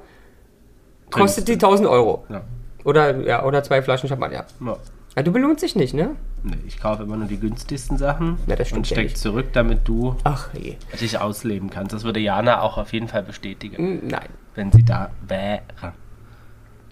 [1.11, 2.25] kostet die 1000 Euro.
[2.29, 2.41] Ja.
[2.83, 4.45] Oder, ja, oder zwei Flaschen Champagner.
[4.65, 4.77] ja.
[5.17, 6.17] Ja, du belohnst dich nicht, ne?
[6.43, 9.17] Nee, ich kaufe immer nur die günstigsten Sachen Ja, das und ja steck nicht.
[9.17, 10.75] zurück, damit du Ach je.
[10.99, 11.93] dich ausleben kannst.
[11.93, 14.27] Das würde Jana auch auf jeden Fall bestätigen, Hm, Nein.
[14.55, 15.61] wenn sie da wäre.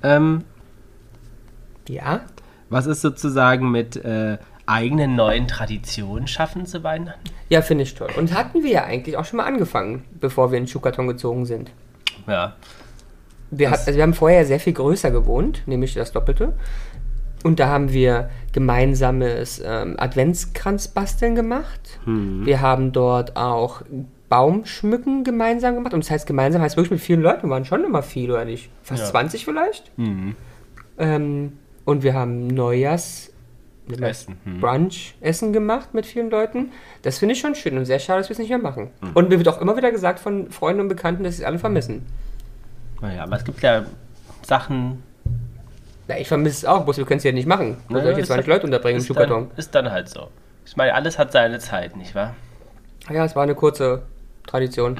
[0.03, 0.45] Ähm,
[1.89, 2.21] Ja?
[2.69, 7.19] was ist sozusagen mit äh, eigenen neuen Traditionen schaffen zu Weihnachten?
[7.49, 8.09] Ja, finde ich toll.
[8.17, 11.45] Und hatten wir ja eigentlich auch schon mal angefangen, bevor wir in den Schuhkarton gezogen
[11.45, 11.71] sind.
[12.27, 12.55] Ja.
[13.51, 16.53] Wir, hat, also wir haben vorher sehr viel größer gewohnt, nämlich das Doppelte.
[17.43, 21.99] Und da haben wir gemeinsames ähm, Adventskranzbasteln gemacht.
[22.05, 23.81] Wir haben dort auch
[24.29, 25.93] Baumschmücken gemeinsam gemacht.
[25.93, 27.43] Und das heißt gemeinsam, heißt wirklich mit vielen Leuten.
[27.43, 28.69] Wir waren schon immer viel, oder nicht?
[28.81, 29.09] Fast Ja.
[29.11, 29.91] 20 vielleicht.
[29.97, 30.35] Mhm.
[30.97, 33.32] Ähm, und wir haben Neujahrs
[34.01, 34.37] Essen.
[34.45, 34.59] Mhm.
[34.61, 36.71] Brunch-Essen gemacht mit vielen Leuten.
[37.01, 38.89] Das finde ich schon schön und sehr schade, dass wir es nicht mehr machen.
[39.01, 39.11] Mhm.
[39.13, 41.59] Und mir wird auch immer wieder gesagt von Freunden und Bekannten, dass sie es alle
[41.59, 42.05] vermissen.
[43.01, 43.85] Naja, aber es gibt ja
[44.43, 45.03] Sachen.
[46.07, 47.77] Ja, ich vermisse es auch, bloß wir können es ja nicht machen.
[47.89, 49.49] Wo soll ich jetzt ist 20 dann- Leute unterbringen im Schuhkarton?
[49.49, 50.29] dann, ist dann halt so.
[50.65, 52.35] Ich meine, alles hat seine Zeit, nicht wahr?
[53.09, 54.03] Ja, es war eine kurze
[54.47, 54.97] Tradition.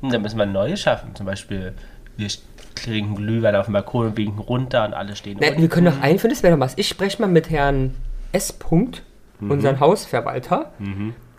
[0.00, 1.14] Und dann müssen wir neue schaffen.
[1.14, 1.74] Zum Beispiel,
[2.16, 2.28] wir
[2.74, 5.60] trinken Glühwein auf dem Balkon und winken runter und alle stehen Na, unten.
[5.62, 6.76] wir können doch einführen, das wäre doch was.
[6.76, 7.94] Ich spreche mal mit Herrn
[8.32, 8.52] S.
[8.52, 9.02] Punkt,
[9.40, 9.50] Mhm.
[9.50, 10.72] unseren Hausverwalter,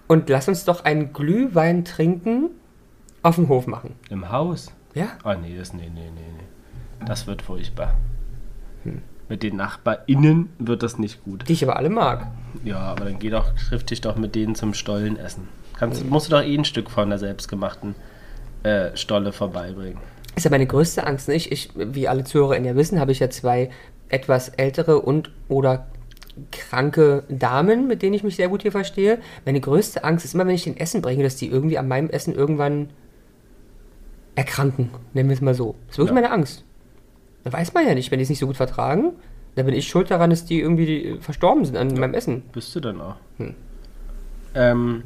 [0.08, 2.50] und lass uns doch einen Glühwein trinken
[3.24, 3.96] auf dem Hof machen.
[4.10, 4.72] Im Haus?
[4.94, 5.08] Ja?
[5.24, 7.06] Oh nee, das, nee, nee, nee, nee.
[7.08, 7.96] Das wird furchtbar.
[8.84, 9.02] Hm.
[9.30, 11.48] Mit den NachbarInnen wird das nicht gut.
[11.50, 12.28] Die ich aber alle mag.
[12.64, 15.48] Ja, aber dann geh doch, triff dich doch mit denen zum Stollen essen.
[15.78, 17.96] Kannst, musst du doch eh ein Stück von der selbstgemachten
[18.64, 19.98] äh, Stolle vorbeibringen.
[20.36, 21.28] Ist ja meine größte Angst.
[21.28, 21.52] Nicht?
[21.52, 23.70] Ich, wie alle ZuhörerInnen ja wissen, habe ich ja zwei
[24.10, 25.88] etwas ältere und oder
[26.52, 29.20] kranke Damen, mit denen ich mich sehr gut hier verstehe.
[29.46, 32.10] Meine größte Angst ist immer, wenn ich den Essen bringe, dass die irgendwie an meinem
[32.10, 32.90] Essen irgendwann
[34.36, 34.90] erkranken.
[35.14, 35.76] Nennen wir es mal so.
[35.88, 36.22] Das ist wirklich Ja.
[36.22, 36.66] meine Angst.
[37.46, 39.14] Da weiß man ja nicht, wenn die es nicht so gut vertragen,
[39.56, 42.44] dann bin ich schuld daran, dass die irgendwie verstorben sind an meinem Essen.
[42.52, 43.16] Bist du dann auch.
[43.38, 43.56] Hm.
[44.56, 45.04] Ähm,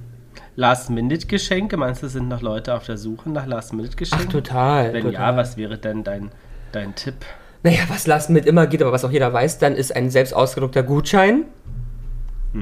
[0.55, 4.27] Last-Minute-Geschenke, meinst du, sind noch Leute auf der Suche nach Last-Minute-Geschenken?
[4.27, 4.93] Ach, total.
[4.93, 5.13] Wenn total.
[5.31, 6.31] ja, was wäre denn dein,
[6.71, 7.15] dein Tipp?
[7.63, 10.33] Naja, was Last mit immer geht, aber was auch jeder weiß, dann ist ein selbst
[10.33, 11.45] ausgedruckter Gutschein.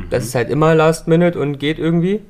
[0.09, 2.21] Das ist halt immer Last Minute und geht irgendwie.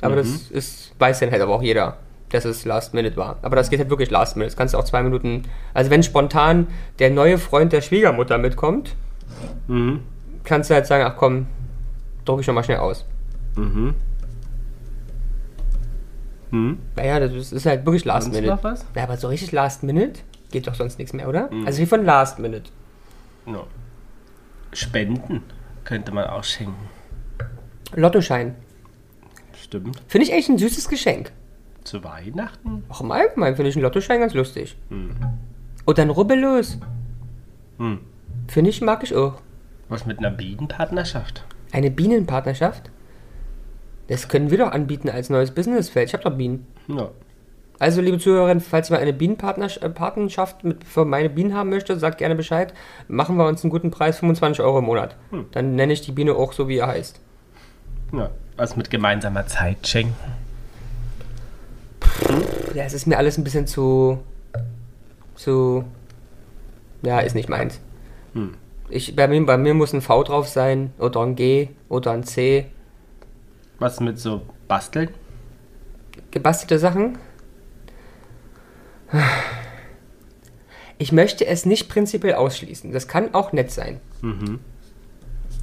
[0.00, 1.96] Aber das ist, weiß dann halt aber auch jeder,
[2.30, 3.38] dass es Last Minute war.
[3.42, 4.50] Aber das geht halt wirklich Last Minute.
[4.50, 5.44] Das kannst du auch zwei Minuten.
[5.74, 6.66] Also wenn spontan
[6.98, 8.94] der neue Freund der Schwiegermutter mitkommt,
[9.68, 10.00] Mhm.
[10.44, 11.46] kannst du halt sagen, ach komm,
[12.24, 13.04] druck ich noch mal schnell aus.
[13.56, 13.94] Mhm.
[16.50, 16.78] Mhm.
[16.96, 18.54] Naja, das ist halt wirklich Last Sonst Minute.
[18.54, 18.86] noch was?
[18.94, 21.50] Ja, aber so richtig Last Minute geht doch sonst nichts mehr, oder?
[21.66, 22.70] Also wie von Last Minute.
[23.46, 23.66] No.
[24.72, 25.42] Spenden
[25.84, 26.88] könnte man auch schenken.
[27.94, 28.54] Lottoschein.
[29.62, 30.02] Stimmt.
[30.06, 31.32] Finde ich echt ein süßes Geschenk.
[31.84, 32.84] Zu Weihnachten?
[32.88, 34.76] Auch im Allgemeinen finde ich einen Lottoschein ganz lustig.
[34.90, 35.10] Hm.
[35.84, 36.78] Und dann rubbellos.
[37.78, 38.00] Hm.
[38.46, 39.40] Finde ich, mag ich auch.
[39.88, 41.44] Was mit einer Bienenpartnerschaft?
[41.72, 42.90] Eine Bienenpartnerschaft?
[44.08, 46.08] Das können wir doch anbieten als neues Businessfeld.
[46.08, 46.66] Ich habe doch Bienen.
[46.88, 47.10] Ja.
[47.78, 52.18] Also, liebe Zuhörerinnen, falls ihr mal eine Bienenpartnerschaft mit für meine Bienen haben möchte, sagt
[52.18, 52.74] gerne Bescheid.
[53.06, 55.14] Machen wir uns einen guten Preis, 25 Euro im Monat.
[55.30, 55.46] Hm.
[55.52, 57.20] Dann nenne ich die Biene auch so, wie er heißt.
[58.12, 58.30] ja.
[58.56, 60.16] Was mit gemeinsamer Zeit schenken?
[62.74, 64.18] Ja, es ist mir alles ein bisschen zu.
[65.36, 65.84] zu.
[67.02, 67.78] Ja, ist nicht meins.
[68.32, 68.54] Hm.
[68.88, 72.24] Ich, bei, mir, bei mir muss ein V drauf sein, oder ein G, oder ein
[72.24, 72.66] C.
[73.78, 75.10] Was mit so Basteln?
[76.30, 77.18] Gebastelte Sachen.
[80.98, 82.92] Ich möchte es nicht prinzipiell ausschließen.
[82.92, 84.00] Das kann auch nett sein.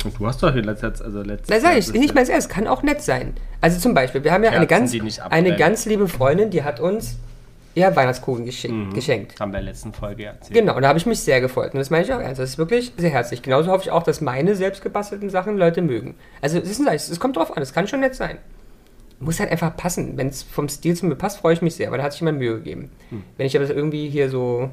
[0.06, 2.68] Und du hast doch in letzter Zeit, also letztes Jahr ich, nicht mal es kann
[2.68, 3.34] auch nett sein.
[3.60, 5.58] Also zum Beispiel, wir haben ja eine Kerzen, ganz, eine abbrennen.
[5.58, 7.18] ganz liebe Freundin, die hat uns
[7.76, 8.94] ja Weihnachtskuchen geschick, Mhm.
[8.94, 9.40] geschenkt.
[9.40, 10.54] Haben wir in der letzten Folge erzählt.
[10.54, 11.74] Genau, und da habe ich mich sehr gefreut.
[11.74, 12.40] Und das meine ich auch ernst.
[12.40, 13.42] Das ist wirklich sehr herzlich.
[13.42, 16.16] Genauso hoffe ich auch, dass meine selbst gebastelten Sachen Leute mögen.
[16.42, 17.62] Also, es, ist, es kommt drauf an.
[17.62, 18.38] Es kann schon nett sein.
[19.20, 20.18] Muss halt einfach passen.
[20.18, 22.22] Wenn es vom Stil zu mir passt, freue ich mich sehr, weil da hat sich
[22.22, 22.92] jemand Mühe gegeben.
[23.10, 23.24] Hm.
[23.38, 24.70] Wenn ich aber das irgendwie hier so.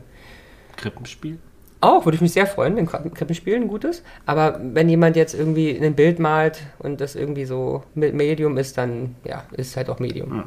[0.76, 1.38] Krippenspiel?
[1.80, 4.02] Auch, würde ich mich sehr freuen, wenn Krippen- Krippenspiel ein gutes.
[4.24, 9.16] Aber wenn jemand jetzt irgendwie ein Bild malt und das irgendwie so Medium ist, dann
[9.24, 10.30] ja, ist halt auch Medium.
[10.30, 10.44] Hm.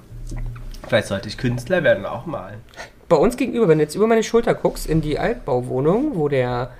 [0.87, 2.61] Vielleicht sollte ich Künstler werden und auch malen.
[3.07, 6.71] Bei uns gegenüber, wenn du jetzt über meine Schulter guckst, in die Altbauwohnung, wo der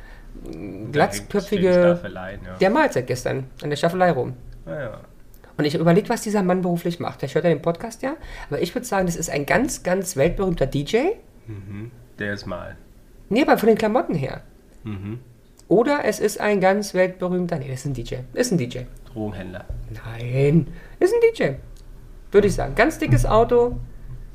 [0.44, 2.00] mm, glatzköpfige.
[2.04, 2.58] Ja.
[2.60, 4.34] Der malt seit gestern an der Staffelei rum.
[4.66, 5.00] Ah, ja.
[5.58, 7.20] Und ich habe überlegt, was dieser Mann beruflich macht.
[7.20, 8.16] Vielleicht hört er den Podcast ja.
[8.50, 10.98] Aber ich würde sagen, das ist ein ganz, ganz weltberühmter DJ.
[12.20, 12.76] Der ist malen.
[13.30, 14.42] Nee, aber von den Klamotten her.
[14.84, 15.20] Mhm.
[15.68, 17.58] Oder es ist ein ganz weltberühmter.
[17.58, 18.16] Nee, das ist ein DJ.
[18.34, 18.80] Ist ein DJ.
[19.12, 19.66] Drogenhändler.
[20.06, 20.68] Nein,
[21.00, 21.54] ist ein DJ.
[22.32, 22.76] Würde ich sagen.
[22.76, 23.78] Ganz dickes Auto.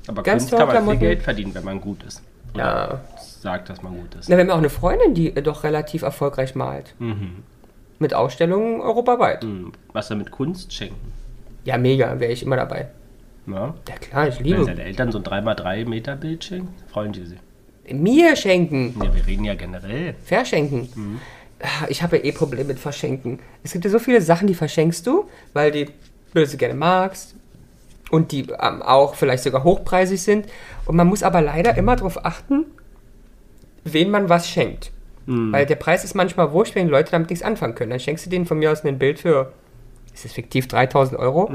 [0.07, 1.01] Aber Ganz Kunst kann man viel Klamotten.
[1.01, 2.23] Geld verdienen, wenn man gut ist.
[2.55, 3.01] Oder Ja.
[3.41, 4.29] sagt, dass man gut ist.
[4.29, 6.95] Na, wir haben auch eine Freundin, die äh, doch relativ erfolgreich malt.
[6.99, 7.43] Mhm.
[7.99, 9.45] Mit Ausstellungen europaweit.
[9.45, 9.73] Mhm.
[9.93, 11.13] Was er mit Kunst schenken.
[11.65, 12.19] Ja, mega.
[12.19, 12.89] Wäre ich immer dabei.
[13.47, 13.75] Ja?
[13.89, 14.65] Ja, klar, ich Wenn liebe.
[14.65, 17.39] seine Eltern so ein 3x3 Meter Bild schenken, freuen die sich.
[17.93, 18.95] Mir schenken.
[19.03, 20.15] Ja, wir reden ja generell.
[20.25, 20.89] Verschenken.
[21.61, 23.39] Ah, Ich habe ja eh Probleme mit Verschenken.
[23.63, 25.89] Es gibt ja so viele Sachen, die verschenkst du, weil die
[26.33, 27.35] du sie gerne magst
[28.11, 30.47] und die ähm, auch vielleicht sogar hochpreisig sind.
[30.87, 32.67] Und man muss aber leider immer darauf achten,
[33.85, 34.93] wen man was schenkt.
[35.53, 37.91] Weil der Preis ist manchmal wurscht, wenn die Leute damit nichts anfangen können.
[37.91, 39.53] Dann schenkst du denen von mir aus ein Bild für
[40.13, 41.49] Es ist fiktiv 3000 Euro.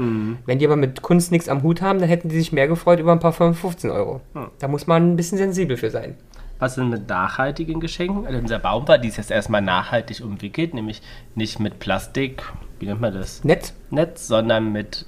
[0.46, 3.00] Wenn die aber mit Kunst nichts am Hut haben, dann hätten die sich mehr gefreut
[3.00, 4.22] über ein paar 15 Euro.
[4.60, 6.16] Da muss man ein bisschen sensibel für sein.
[6.58, 8.26] Was sind mit nachhaltigen Geschenken?
[8.26, 11.02] Also unser Baum die ist jetzt erstmal nachhaltig umwickelt, nämlich
[11.34, 12.44] nicht mit Plastik,
[12.78, 13.44] wie nennt man das?
[13.44, 13.74] Nett.
[13.90, 15.04] Netz, sondern mit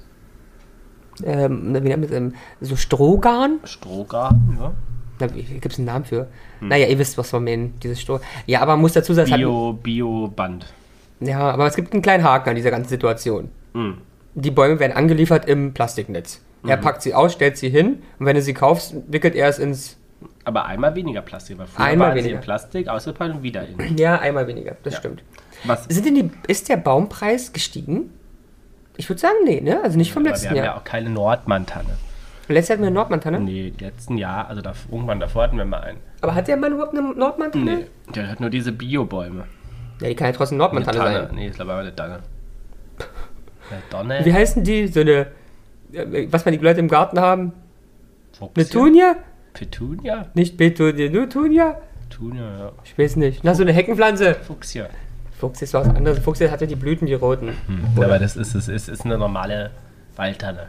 [1.23, 2.11] Ähm, wie nennt man das?
[2.11, 3.59] Ähm, so Strohgarn?
[3.63, 4.71] Strohgarn, ja.
[5.27, 6.27] Gibt es einen Namen für?
[6.61, 8.19] Naja, ihr wisst, was wir meinen, dieses Stroh.
[8.45, 10.65] Ja, aber man muss dazu sagen, hat, Bio, Bio-Band.
[11.19, 13.49] ja, aber es gibt einen kleinen Haken an dieser ganzen Situation.
[13.73, 13.97] Mhm.
[14.35, 16.41] Die Bäume werden angeliefert im Plastiknetz.
[16.65, 19.59] Er packt sie aus, stellt sie hin und wenn du sie kaufst, wickelt er es
[19.59, 19.97] ins.
[20.43, 22.39] Aber einmal weniger Plastik, weil früher Einmal waren sie weniger.
[22.39, 23.97] in Plastik, ausgepackt und wieder in.
[23.97, 24.99] Ja, einmal weniger, das Ja.
[24.99, 25.23] stimmt.
[25.65, 25.85] Was?
[25.85, 28.11] Sind denn die, ist der Baumpreis gestiegen?
[28.99, 29.81] Ich würde sagen, nee, ne?
[29.81, 30.77] Also nicht vom wir letzten haben ja Jahr.
[30.77, 31.87] auch keine Nordmantanne.
[32.49, 33.39] Letztes Jahr hatten wir eine Nordmantanne.
[33.39, 35.99] Nee, letzten Jahr, also da, irgendwann davor hatten wir mal einen.
[36.19, 37.63] Aber hat der Mann überhaupt eine Nordmantanne?
[37.77, 39.45] Nee, der hat nur diese Biobäume.
[40.01, 41.27] Ja, die kann ja trotzdem Eine Nordmantanne Tanne.
[41.27, 41.35] sein.
[41.35, 42.19] Nee, ich glaube aber eine Tanne.
[43.71, 44.25] Eine Donne.
[44.25, 44.87] Wie heißen die?
[44.87, 45.27] So eine,
[45.93, 47.53] äh, was man die Leute im Garten haben?
[48.41, 48.65] Eine Fuchsia?
[48.81, 49.15] Tunia?
[49.53, 50.25] Petunia?
[50.33, 51.77] Nicht Petunia, nur Tunia?
[52.09, 52.71] Tunia, ja.
[52.83, 53.43] Ich weiß nicht.
[53.43, 54.35] Na, so eine Heckenpflanze.
[54.35, 54.89] Fuchsia.
[55.39, 56.19] Fuchs ist was anderes.
[56.19, 57.53] Fuchs hatte die Blüten, die roten.
[57.97, 59.71] Ja, aber das ist, ist, ist, ist eine normale
[60.17, 60.67] Waldtanne.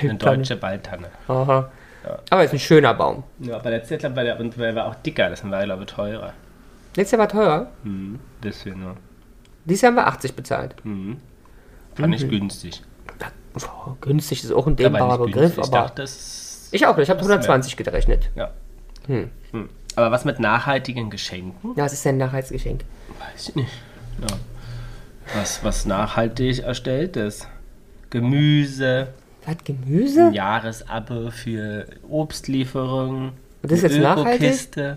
[0.00, 1.08] Eine deutsche Waldtanne.
[1.28, 1.68] Aha.
[2.04, 2.18] Ja.
[2.30, 3.24] Aber ist ein schöner Baum.
[3.40, 5.28] Ja, aber letztes Jahr, glaube ich, war der, und der war auch dicker.
[5.28, 6.32] Das war, glaube ich, teurer.
[6.94, 7.70] Letztes Jahr war teurer.
[7.82, 8.94] Hm, bisschen, ja.
[9.64, 10.76] Dieses Jahr haben wir 80 bezahlt.
[10.84, 11.16] Hm.
[11.96, 12.14] Fand Mhm.
[12.14, 12.82] ich günstig.
[13.58, 15.52] Oh, günstig ist auch ein dehnbarer Begriff.
[15.58, 17.04] Ich aber dachte, das ich auch nicht.
[17.04, 18.30] Ich habe das wär- 120 gerechnet.
[18.36, 18.50] Ja.
[19.06, 19.30] Hm.
[19.50, 19.68] Hm.
[19.96, 21.70] Aber was mit nachhaltigen Geschenken?
[21.76, 22.82] Ja, was ist denn ein Nachhaltsgeschenk?
[23.18, 23.72] Weiß ich nicht.
[24.20, 24.36] Ja.
[25.34, 27.48] Was, was nachhaltig erstellt ist.
[28.10, 29.08] Gemüse,
[29.44, 30.26] Was, Gemüse?
[30.26, 33.30] ein Jahresabo für Obstlieferungen.
[33.62, 34.96] Und das ist jetzt nachhaltig?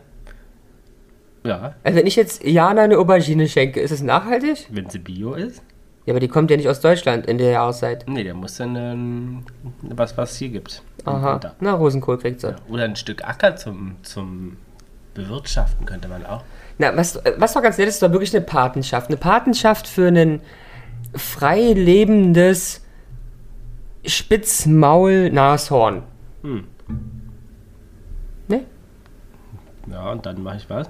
[1.43, 4.67] Ja, Also wenn ich jetzt Jana eine Aubergine schenke, ist es nachhaltig?
[4.71, 5.61] wenn sie bio ist.
[6.05, 8.05] Ja, aber die kommt ja nicht aus Deutschland in der Jahreszeit.
[8.07, 9.43] Nee, der muss dann ähm,
[9.81, 10.81] was, was hier gibt.
[11.05, 11.33] Aha.
[11.35, 11.55] Winter.
[11.59, 12.47] Na, Rosenkohl kriegt sie.
[12.49, 12.55] Ja.
[12.69, 14.57] Oder ein Stück Acker zum, zum
[15.13, 16.43] Bewirtschaften könnte man auch.
[16.79, 19.09] Na, was, was doch ganz nett ist, war wirklich eine Patenschaft.
[19.09, 20.41] Eine Patenschaft für ein
[21.13, 22.81] frei lebendes
[24.05, 26.03] Spitzmaul-Nashorn.
[26.41, 26.63] Hm.
[28.47, 28.63] Ne?
[29.91, 30.89] Ja, und dann mache ich was?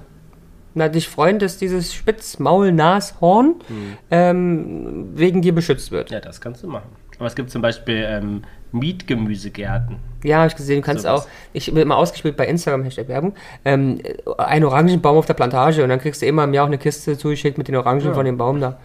[0.75, 3.97] Na, dich freuen, dass dieses Spitzmaul-Nashorn Hm.
[4.11, 6.11] ähm, wegen dir beschützt wird.
[6.11, 6.89] Ja, das kannst du machen.
[7.19, 9.97] Aber es gibt zum Beispiel ähm, Mietgemüsegärten.
[10.23, 10.77] Ja, habe ich gesehen.
[10.81, 11.23] Du kannst Sowas.
[11.25, 13.99] auch, ich bin immer ausgespielt bei Instagram, Hashtag Werbung, ähm,
[14.37, 17.17] ein Orangenbaum auf der Plantage und dann kriegst du immer im Jahr auch eine Kiste
[17.17, 18.13] zugeschickt mit den Orangen Ja.
[18.13, 18.79] von dem Baum da.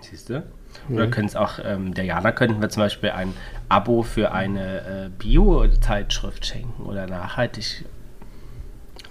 [0.00, 0.42] Siehst du?
[0.90, 3.32] Oder können es auch, ähm, der Jana könnten wir zum Beispiel ein
[3.68, 7.84] Abo für eine äh, Bio-Zeitschrift schenken oder nachhaltig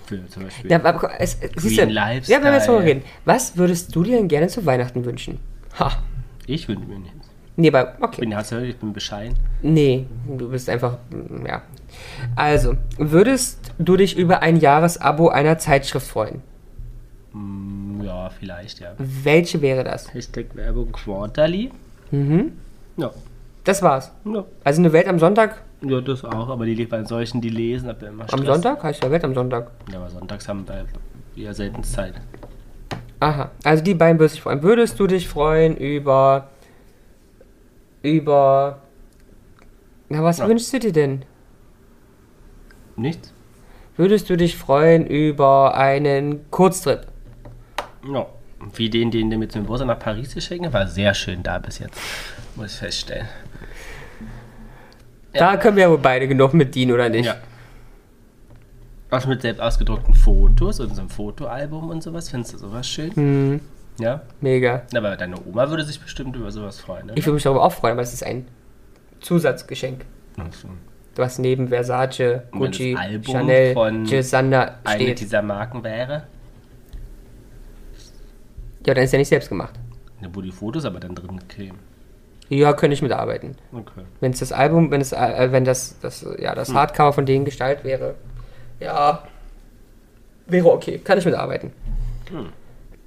[0.05, 0.69] für zum Beispiel.
[0.69, 2.61] Ja, aber es, siehst du, Green ja, wenn wir jetzt Lifestyle.
[2.65, 3.03] darüber reden.
[3.25, 5.39] Was würdest du dir denn gerne zu Weihnachten wünschen?
[5.79, 5.91] Ha.
[6.45, 7.20] Ich wünsche mir nichts.
[7.57, 8.21] Nee, aber Ich okay.
[8.21, 9.35] bin, hast du gehört, ich bin bescheiden.
[9.61, 10.05] Nee,
[10.37, 11.61] du bist einfach, mm, ja.
[12.35, 16.41] Also, würdest du dich über ein Jahresabo einer Zeitschrift freuen?
[17.33, 18.93] Hm, ja, vielleicht, ja.
[18.97, 20.13] Welche wäre das?
[20.13, 21.71] Hashtag Werbung Quarterly.
[22.11, 22.53] Mhm.
[22.97, 23.11] Ja.
[23.63, 24.11] Das war's.
[24.25, 24.43] ja.
[24.63, 25.61] Also eine Welt am Sonntag?
[25.81, 28.45] Ja, das auch, aber die bei solchen, die lesen, habt ihr immer Am Stress.
[28.45, 28.83] Sonntag?
[28.83, 29.71] Heißt ja Welt am Sonntag.
[29.91, 30.85] Ja, aber sonntags haben wir
[31.43, 32.13] eher selten Zeit.
[33.19, 34.63] Aha, also die beiden würdest du dich freuen.
[34.63, 36.49] Würdest du dich freuen über.
[38.01, 38.81] Über.
[40.09, 40.47] Na, was Ja.
[40.47, 41.23] wünschst du dir denn?
[42.95, 43.33] Nichts?
[43.97, 47.07] Würdest du dich freuen über einen Kurztrip?
[48.11, 48.25] Ja.
[48.75, 51.57] Wie den, den, den mit dem Geburtstag nach Paris geschenkt hat, war sehr schön da
[51.57, 51.97] bis jetzt.
[52.55, 53.27] Muss ich feststellen.
[55.33, 57.25] Da können wir ja wohl beide genug mit dienen, oder nicht?
[57.25, 57.37] Ja.
[59.09, 62.29] Was mit selbst ausgedruckten Fotos und so einem Fotoalbum und sowas.
[62.29, 63.15] Findest du sowas schön?
[63.15, 63.59] Hm,
[64.01, 64.21] Ja.
[64.41, 64.81] mega.
[64.95, 67.13] Aber deine Oma würde sich bestimmt über sowas freuen, ne?
[67.15, 68.47] Ich würde mich darüber auch freuen, weil es ist ein
[69.19, 70.05] Zusatzgeschenk.
[70.37, 70.67] Ach so.
[71.15, 75.19] Was neben Versace, Gucci, Chanel, von Gisanna Eine steht.
[75.19, 76.23] dieser Marken wäre,
[78.85, 79.77] Ja, dann ist ja nicht selbst gemacht.
[80.21, 81.77] ne, wo die Fotos aber dann drin kämen.
[82.49, 83.55] Ja, könnte ich mitarbeiten.
[83.71, 84.01] Okay.
[84.19, 86.55] Wenn es das Album, wenn es, äh, wenn das, das, ja, Hm.
[86.55, 88.15] das Hardcover von denen gestaltet wäre,
[88.79, 89.23] ja,
[90.47, 90.97] wäre okay.
[90.97, 91.71] Kann ich mitarbeiten.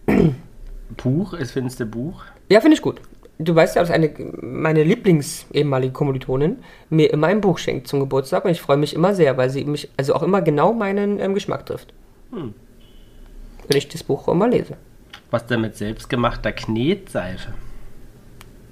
[0.91, 2.25] Buch, ist findest du Buch?
[2.49, 3.01] Ja, finde ich gut.
[3.39, 8.01] Du weißt ja, dass eine, meine Lieblings ehemalige Kommilitonin mir immer ein Buch schenkt zum
[8.01, 11.19] Geburtstag und ich freue mich immer sehr, weil sie mich, also auch immer genau meinen
[11.19, 11.93] ähm, Geschmack trifft.
[12.31, 12.55] Hm.
[13.67, 14.77] Wenn ich das Buch immer lese.
[15.31, 17.55] Was denn mit selbstgemachter Knetseife?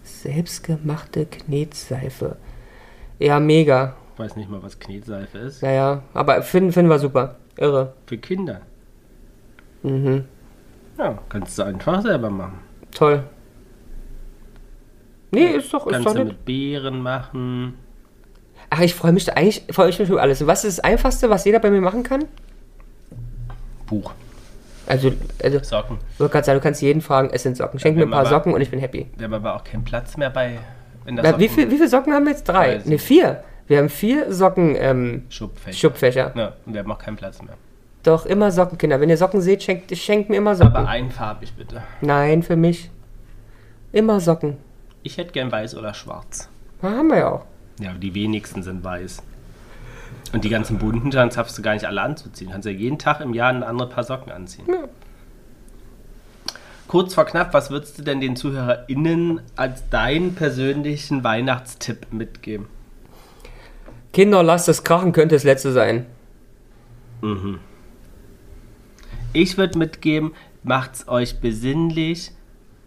[0.04, 2.36] Selbstgemachte Knetseife.
[3.18, 3.96] Ja, mega.
[4.14, 5.62] Ich weiß nicht mal, was Knetseife ist.
[5.62, 7.36] Naja, aber Finn, Finn war super.
[7.56, 7.94] Irre.
[8.06, 8.60] Für Kinder.
[9.82, 10.24] Mhm.
[10.98, 12.58] Ja, kannst du einfach selber machen.
[12.92, 13.24] Toll.
[15.30, 17.74] Nee, ist doch, ist Kannst doch du mit Beeren machen.
[18.68, 20.40] Ach, ich freue mich da eigentlich, freue ich mich über alles.
[20.42, 22.24] Und was ist das Einfachste, was jeder bei mir machen kann?
[23.86, 24.12] Buch,
[24.86, 25.98] Also, also Socken.
[26.18, 27.78] gerade sagen, du kannst jeden fragen, es sind Socken.
[27.80, 29.06] Schenk mir ein paar Socken und ich bin happy.
[29.16, 30.58] Wir haben aber auch keinen Platz mehr bei
[31.06, 32.44] in der Na, wie, viel, wie viele Socken haben wir jetzt?
[32.44, 32.80] Drei?
[32.84, 33.42] Ne, vier.
[33.66, 35.76] Wir haben vier Socken ähm, Schubfächer.
[35.78, 36.32] Schubfächer.
[36.34, 37.54] Ja, und wir haben auch keinen Platz mehr.
[38.02, 39.00] Doch, immer Socken, Kinder.
[39.00, 40.74] Wenn ihr Socken seht, schenkt, schenkt mir immer Socken.
[40.74, 41.82] Aber einfarbig bitte.
[42.00, 42.90] Nein, für mich.
[43.92, 44.56] Immer Socken.
[45.02, 46.48] Ich hätte gern weiß oder schwarz.
[46.80, 47.44] Na, haben wir ja auch.
[47.80, 49.22] Ja, aber die wenigsten sind weiß.
[50.32, 52.48] Und die ganzen bunten, dann darfst du gar nicht alle anzuziehen.
[52.48, 54.66] Du kannst ja jeden Tag im Jahr ein andere Paar Socken anziehen.
[56.88, 62.66] Kurz vor knapp, was würdest du denn den ZuhörerInnen als deinen persönlichen Weihnachtstipp mitgeben?
[64.12, 66.06] Kinder, lasst es krachen, könnte das letzte sein.
[69.32, 72.32] Ich würde mitgeben, macht's euch besinnlich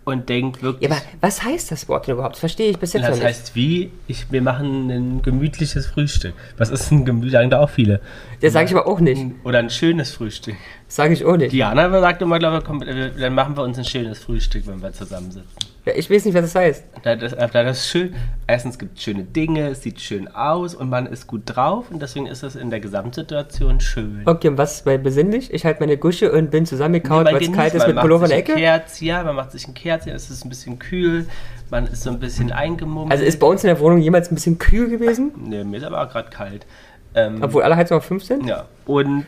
[0.05, 0.89] und denkt wirklich.
[0.89, 2.35] Ja, aber was heißt das Wort denn überhaupt?
[2.35, 3.27] Das verstehe ich bis jetzt noch das nicht.
[3.27, 3.91] heißt wie?
[4.07, 6.33] Ich, wir machen ein gemütliches Frühstück.
[6.57, 7.33] Was ist ein gemütlich?
[7.33, 7.99] Sagen da auch viele.
[8.41, 9.21] Das sage ich aber auch nicht.
[9.43, 10.55] Oder ein schönes Frühstück.
[10.85, 11.51] Das sage ich auch nicht.
[11.51, 14.81] Diana sagt immer, glaube ich, komm, äh, dann machen wir uns ein schönes Frühstück, wenn
[14.81, 15.74] wir zusammensitzen.
[15.85, 16.83] Ja, ich weiß nicht, was das heißt.
[17.03, 18.15] Da das, da das schön.
[18.47, 22.01] Erstens gibt es schöne Dinge, es sieht schön aus und man ist gut drauf und
[22.01, 24.23] deswegen ist es in der Gesamtsituation schön.
[24.25, 25.53] Okay, und was ist bei besinnlich?
[25.53, 28.29] Ich halte meine Gusche und bin zusammengekaut, Bei weil es kalt ist mit Pullover in
[28.29, 28.55] der Ecke.
[28.55, 31.27] Kerzchen, ja, man macht sich ein Kerzchen, es ist ein bisschen kühl,
[31.69, 33.11] man ist so ein bisschen eingemummelt.
[33.11, 35.33] Also ist bei uns in der Wohnung jemals ein bisschen kühl gewesen?
[35.37, 36.65] nee, mir ist aber auch gerade kalt.
[37.13, 38.45] Ähm, Obwohl alle Heizungen auf 5 sind?
[38.47, 39.25] Ja, und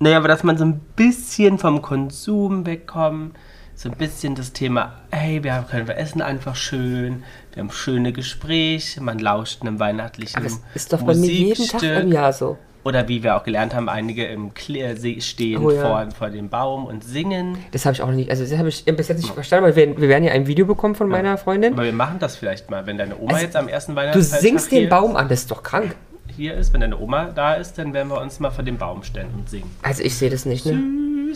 [0.00, 3.36] naja, aber dass man so ein bisschen vom Konsum wegkommt,
[3.78, 7.70] so ein bisschen das Thema, hey, wir haben- können wir essen einfach schön, wir haben
[7.70, 12.10] schöne Gespräche, man lauscht einem weihnachtlichen Aber das ist doch bei mir jeden Tag im
[12.10, 12.56] Jahr so.
[12.84, 15.80] Oder wie wir auch gelernt haben, einige im Kle See stehen Oh ja.
[15.82, 17.58] vor, vor dem Baum und singen.
[17.72, 20.00] Das habe ich auch nicht, also das habe ich bis jetzt nicht verstanden, weil wir,
[20.00, 21.72] wir werden ja ein Video bekommen von meiner Freundin.
[21.74, 24.40] Aber wir machen das vielleicht mal, wenn deine Oma Also, jetzt am ersten Du Weihnachtstag
[24.40, 25.96] singst den Baum an, das ist doch krank.
[26.36, 29.02] hier ist, wenn deine Oma da ist, dann werden wir uns mal vor dem Baum
[29.02, 29.68] stellen und singen.
[29.82, 30.80] Also ich sehe das nicht, ne?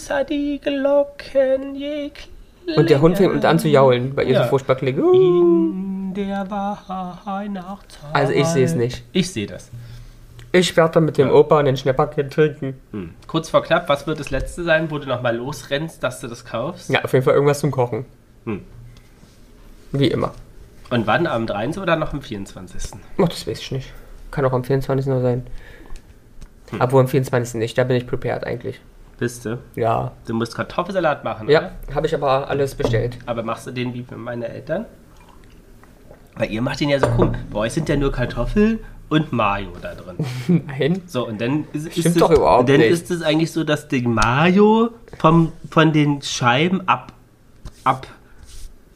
[0.00, 2.10] Süßer die Glocken, je
[2.74, 4.44] Und der Hund fängt an zu jaulen, weil ihr Ja.
[4.44, 4.98] so furchtbar klingt.
[7.24, 8.14] Weihnachtszeit.
[8.14, 9.04] Also ich sehe es nicht.
[9.12, 9.70] Ich sehe das.
[10.52, 12.80] Ich werde dann mit dem Opa einen Schnäpperkind trinken.
[12.92, 13.10] Hm.
[13.26, 16.44] Kurz vor knapp, was wird das letzte sein, wo du nochmal losrennst, dass du das
[16.44, 16.88] kaufst?
[16.90, 18.06] Ja, auf jeden Fall irgendwas zum Kochen.
[18.46, 18.62] Hm.
[19.92, 20.32] Wie immer.
[20.88, 21.26] Und wann?
[21.26, 21.80] Am 23.
[21.82, 22.98] oder noch am 24.?
[23.18, 23.92] Ach, das weiß ich nicht.
[24.30, 25.06] Kann auch am 24.
[25.06, 25.46] noch sein.
[26.70, 26.80] Hm.
[26.80, 27.54] Obwohl am 24.
[27.54, 28.80] nicht, da bin ich prepared eigentlich.
[29.20, 29.59] Bist du?
[29.76, 30.12] Ja.
[30.26, 33.18] Du musst Kartoffelsalat machen, Ja, habe ich aber alles bestellt.
[33.26, 34.87] Aber machst du den wie für meine Eltern?
[36.37, 37.33] Weil ihr macht den ja so cool.
[37.52, 38.78] Bei euch sind ja nur Kartoffeln
[39.11, 40.16] und Mayo da drin.
[40.66, 41.02] Nein.
[41.06, 42.90] So, und dann ist, ist Stimmt es, doch überhaupt dann nicht.
[42.90, 47.12] ist es eigentlich so, dass die Mayo vom, von den Scheiben ab,
[47.85, 48.06] ab,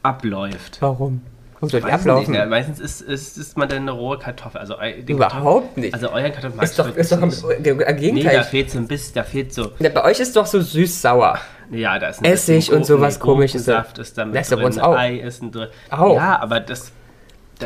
[0.01, 0.77] abläuft.
[0.81, 1.21] Warum?
[1.61, 2.31] Soll die Weiß ablaufen?
[2.31, 2.45] Nicht, ne?
[2.47, 4.59] Meistens ist, ist, ist man dann eine rohe Kartoffel.
[4.61, 5.93] Also, die Überhaupt nicht.
[5.93, 7.87] Also euren Kartoffeln Ist doch, ist doch im, wirklich im nicht.
[7.87, 8.37] Nee, Gegenteil.
[8.37, 11.39] da fehlt so ein bisschen, da fehlt so, Ja, bei euch ist doch so süß-sauer.
[11.71, 13.65] ja, da ist ein Essig bisschen und sowas Komisches.
[13.65, 14.95] Gurkensaft ist da mit Das ja bei drin, uns auch.
[14.97, 15.67] Ei ist drin.
[15.89, 16.15] Auch.
[16.15, 16.91] Ja, aber das,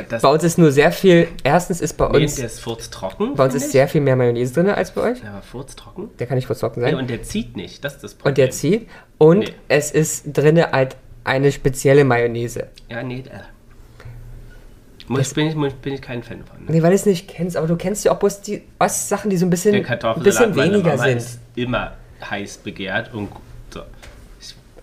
[0.08, 3.34] das, Bei uns ist nur sehr viel, erstens ist bei nee, uns, der ist furztrocken.
[3.34, 5.24] bei uns ist sehr viel mehr Mayonnaise drin als bei euch.
[5.24, 6.10] Ja, aber furztrocken.
[6.20, 6.96] Der kann nicht Nee, sein.
[6.96, 8.30] und der zieht nicht, das ist das Problem.
[8.32, 8.88] Und der zieht.
[9.18, 9.54] Und Nee.
[9.68, 12.68] es ist drinne halt eine spezielle Mayonnaise.
[12.90, 13.40] Ja, nee, äh.
[15.10, 16.64] Muss, bin, ich, muss, bin ich kein Fan von.
[16.66, 16.72] Ne?
[16.72, 19.38] Nee, weil du es nicht kennst, aber du kennst ja auch bloß die Ostsachen, die
[19.38, 21.18] so ein bisschen, ein bisschen weniger sind.
[21.18, 21.94] ist immer
[22.30, 23.30] heiß begehrt und
[23.74, 23.82] so.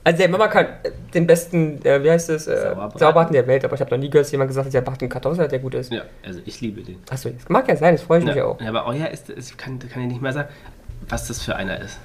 [0.02, 0.66] Also der Mama kann
[1.14, 2.98] den besten, äh, wie heißt es, äh, Sauerbraten.
[2.98, 5.00] Sauerbraten der Welt, aber ich habe noch nie gehört, dass jemand gesagt hat, der macht
[5.00, 5.92] einen Kartoffelsalat, der gut ist.
[5.92, 6.98] Ja, also ich liebe den.
[7.10, 8.60] Achso, das mag ja sein, das freue ich mich Ja, auch.
[8.60, 10.48] ja, aber euer ist, ich kann, kann ich nicht mal sagen,
[11.08, 11.98] was das für einer ist.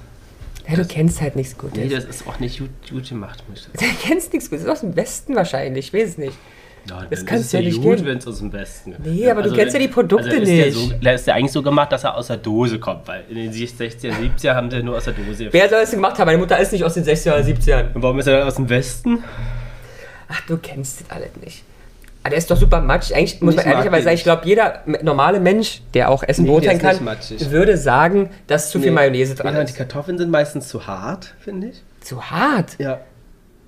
[0.68, 1.78] Ja, du kennst halt nichts Gutes.
[1.78, 3.44] Nee, das ist auch nicht gut, gut gemacht.
[3.50, 3.78] muss ich sagen.
[4.02, 4.66] Du kennst nichts Gutes.
[4.66, 6.38] Das ist aus dem Westen wahrscheinlich, ich weiß es nicht.
[6.90, 9.06] Ja, Das kannst du es ja nicht gut, wenn es aus dem Westen kommt.
[9.06, 10.66] Nee, aber du kennst ja die Produkte ist nicht.
[10.66, 13.24] Der, so, der ist ja eigentlich so gemacht, dass er aus der Dose kommt, weil
[13.30, 15.48] in den 60er, 70er haben sie nur aus der Dose.
[15.52, 16.26] Wer soll das gemacht haben?
[16.26, 17.94] Meine Mutter ist nicht aus den 60er oder 70ern.
[17.94, 19.24] Und warum ist er dann aus dem Westen?
[20.28, 21.64] Ach, du kennst das alles nicht.
[22.24, 23.16] Aber der ist doch super matschig.
[23.16, 26.80] Eigentlich muss man ehrlicherweise sagen, ich glaube, jeder normale Mensch, der auch Essen Nee, beurteilen
[26.80, 27.00] kann,
[27.50, 29.78] würde sagen, dass zu viel Mayonnaise dran Ja, die ist.
[29.78, 31.82] Kartoffeln sind meistens zu hart, finde ich.
[32.02, 32.78] Zu hart.
[32.78, 33.00] Ja.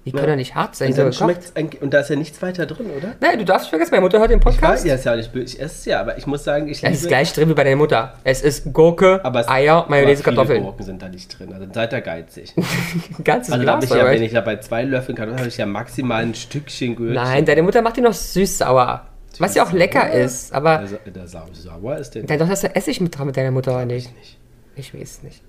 [0.05, 0.89] Die können doch nicht hart sein.
[0.89, 3.13] Und, Die dann schmeckt's und da ist ja nichts weiter drin, oder?
[3.21, 4.85] Nein, du darfst vergessen, meine Mutter hört den Ich weiß, Podcast.
[4.85, 5.45] ja, ist ja auch nicht böse.
[5.55, 7.63] Ich esse es ja, aber ich muss sagen, ich Es ist gleich drin wie bei
[7.63, 8.13] deiner Mutter.
[8.25, 10.63] Es ist Gurke, aber es- Eier, Mayonnaise, aber viele Kartoffeln.
[10.63, 11.53] Gurken sind da nicht drin.
[11.53, 12.53] Also seid ihr geizig.
[13.23, 15.57] Ganzes Also da Glas, ich ja, wenn ich ja bei zwei Löffeln Kartoffeln habe ich
[15.57, 17.15] ja maximal ein Stückchen Gürkchen.
[17.15, 19.07] Nein, deine Mutter macht die noch süß-sauer.
[19.39, 20.83] Was ja auch lecker ist, aber.
[21.05, 23.51] Der, der Sau sauer ist der Ja, doch, hast du Essig mit dran mit deiner
[23.51, 24.15] Mutter, oder nicht?
[24.17, 24.37] nicht.
[24.75, 25.41] Ich weiß es nicht.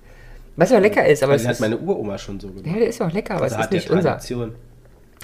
[0.57, 1.59] Was ja lecker ist, aber Also es hat ist.
[1.59, 2.65] meine Uroma schon so gemacht.
[2.67, 4.11] Ja, der ist ja auch lecker, aber also es ist nicht unser.
[4.11, 4.55] Tradition.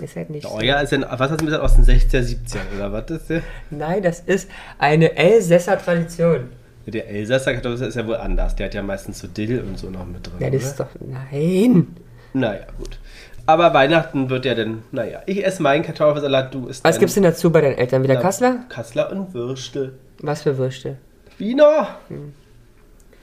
[0.01, 0.45] Ist halt nicht.
[0.45, 3.29] Oh ja, ist denn, was hast du gesagt, aus den 60er, 70er oder was ist
[3.29, 3.41] der?
[3.69, 6.49] Nein, das ist eine Elsässer Tradition.
[6.87, 8.55] Der Elsasser Kartoffel ist ja wohl anders.
[8.55, 10.33] Der hat ja meistens so Dill und so noch mit drin.
[10.39, 10.69] Ja, das oder?
[10.71, 10.87] ist doch.
[10.99, 11.87] Nein.
[12.33, 12.97] Naja, gut.
[13.45, 17.23] Aber Weihnachten wird ja dann, naja, ich esse meinen Kartoffelsalat, du isst Was gibt's denn
[17.23, 18.03] dazu bei deinen Eltern?
[18.03, 18.65] Wieder Kassler?
[18.69, 19.93] Kassler und Würste.
[20.19, 20.97] Was für Würste?
[21.37, 21.99] Wiener.
[22.07, 22.33] Hm.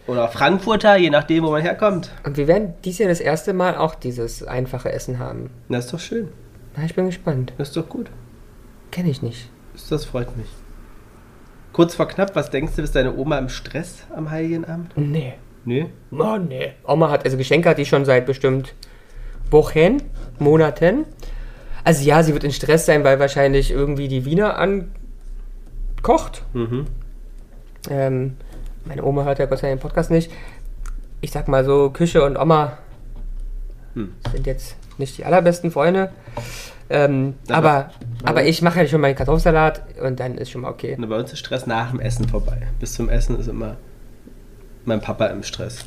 [0.08, 2.10] Oder Frankfurter, je nachdem, wo man herkommt.
[2.24, 5.50] Und wir werden dies Jahr das erste Mal auch dieses einfache Essen haben.
[5.68, 6.28] Das ist doch schön.
[6.74, 7.52] Na, ich bin gespannt.
[7.58, 8.10] Das ist doch gut.
[8.90, 9.50] Kenne ich nicht.
[9.90, 10.48] Das freut mich.
[11.74, 14.92] Kurz vor knapp, was denkst du, ist deine Oma im Stress am Heiligen Abend?
[14.96, 15.34] Nee.
[15.66, 15.84] Nö.
[16.10, 16.72] Oh, nee.
[16.86, 18.74] Oma hat, also Geschenke hat die schon seit bestimmt
[19.50, 19.98] Wochen,
[20.38, 21.04] Monaten.
[21.84, 26.42] Also ja, sie wird in Stress sein, weil wahrscheinlich irgendwie die Wiener ankocht.
[26.54, 26.86] Mhm.
[27.90, 28.36] Ähm,
[28.88, 30.30] meine Oma hört ja Gott sei Dank den Podcast nicht.
[31.20, 32.78] Ich sag mal so, Küche und Oma
[33.94, 34.12] Hm.
[34.32, 36.10] sind jetzt nicht die allerbesten Freunde.
[36.90, 37.90] Ähm, Aber- aber,
[38.24, 40.96] aber ich mache ja schon meinen Kartoffelsalat und dann ist schon mal okay.
[40.98, 42.66] Bei uns ist Stress nach dem Essen vorbei.
[42.80, 43.76] Bis zum Essen ist immer
[44.84, 45.84] mein Papa im Stress.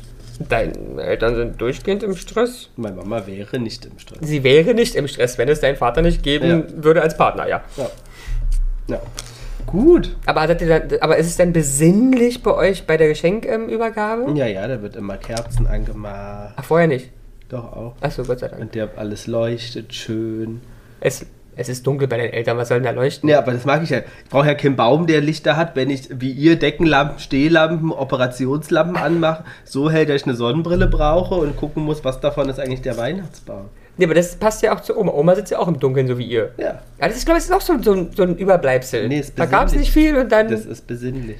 [0.48, 0.72] Deine
[1.02, 2.70] Eltern sind durchgehend im Stress.
[2.76, 4.18] Meine Mama wäre nicht im Stress.
[4.22, 7.62] Sie wäre nicht im Stress, wenn es dein Vater nicht geben würde als Partner, ja.
[7.76, 7.90] Ja.
[8.88, 9.00] ja.
[9.66, 10.16] Gut.
[10.26, 14.32] Aber, aber ist es denn besinnlich bei euch bei der Geschenkübergabe?
[14.34, 16.54] Ja, ja, da wird immer Kerzen angemacht.
[16.56, 17.10] Ach, vorher nicht.
[17.48, 17.94] Doch auch.
[18.00, 18.62] Achso, Gott sei Dank.
[18.62, 20.62] Und der alles leuchtet schön.
[21.00, 23.28] Es, es ist dunkel bei den Eltern, was soll denn da leuchten?
[23.28, 23.98] Ja, aber das mag ich ja.
[23.98, 25.76] Ich brauche ja keinen Baum, der Lichter hat.
[25.76, 31.34] Wenn ich wie ihr Deckenlampen, Stehlampen, Operationslampen anmache, so hell, dass ich eine Sonnenbrille brauche
[31.34, 33.68] und gucken muss, was davon ist eigentlich der Weihnachtsbaum.
[33.98, 35.12] Nee, aber das passt ja auch zu Oma.
[35.12, 36.52] Oma sitzt ja auch im Dunkeln, so wie ihr.
[36.56, 39.06] Ja, Ja, das ist, glaube ich, ist auch so, so, ein- so ein Überbleibsel.
[39.08, 39.94] Nee, ist da gab es besinnlich.
[39.94, 40.48] nicht viel und dann.
[40.48, 41.38] das ist besinnlich.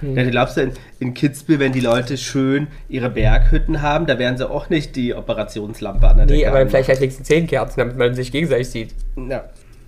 [0.00, 0.14] Hm.
[0.14, 4.18] Ja, du glaubst ja, in, in Kitzbühel, wenn die Leute schön ihre Berghütten haben, da
[4.18, 7.26] werden sie auch nicht die Operationslampe an der nee, Decke aber dann vielleicht halt wenigstens
[7.26, 8.94] zehn Kerzen, damit man sich gegenseitig sieht.
[9.14, 9.44] Na,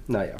[0.06, 0.32] naja.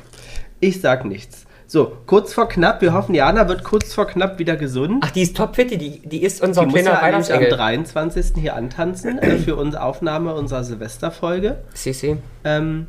[0.60, 1.44] Ich sag nichts.
[1.70, 2.80] So, kurz vor knapp.
[2.80, 5.04] Wir hoffen, Jana wird kurz vor knapp wieder gesund.
[5.06, 7.50] Ach, die ist topfit, die, die ist unser Die muss kleiner ja eigentlich am Weihnachtsengel.
[7.50, 8.26] 23.
[8.36, 11.58] hier antanzen äh, für unsere Aufnahme unserer Silvesterfolge.
[11.74, 12.16] Sisi.
[12.42, 12.86] Ähm,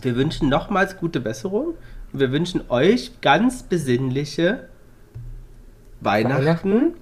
[0.00, 1.74] wir wünschen nochmals gute Besserung.
[2.12, 4.68] Wir wünschen euch ganz besinnliche
[6.00, 6.94] Weihnachten, Weihnachten?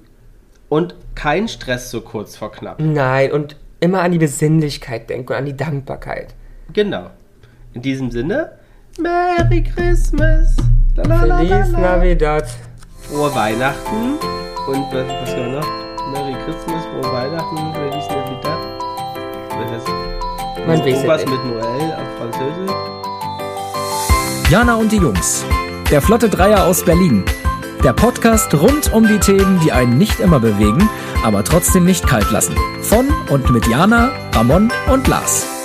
[0.68, 2.78] und kein Stress so kurz vor knapp.
[2.78, 6.34] Nein, und immer an die Besinnlichkeit denken und an die Dankbarkeit.
[6.74, 7.08] Genau.
[7.72, 8.52] In diesem Sinne,
[8.98, 10.56] Merry Christmas.
[11.04, 11.68] Feliz.
[11.72, 12.46] Navidad.
[13.08, 14.18] Frohe Weihnachten
[14.66, 15.66] und was, was haben wir noch?
[16.12, 18.58] Merry Christmas, frohe Weihnachten, Feliz Navidad.
[19.50, 20.66] Was heißt das?
[20.66, 22.76] Man weiß Opas mit Noël auf Französisch.
[24.50, 25.44] Jana und die Jungs.
[25.90, 27.24] Der Flotte Dreier aus Berlin.
[27.82, 30.88] Der Podcast rund um die Themen, die einen nicht immer bewegen,
[31.24, 32.54] aber trotzdem nicht kalt lassen.
[32.82, 35.59] Von und mit Jana, Ramon und Lars.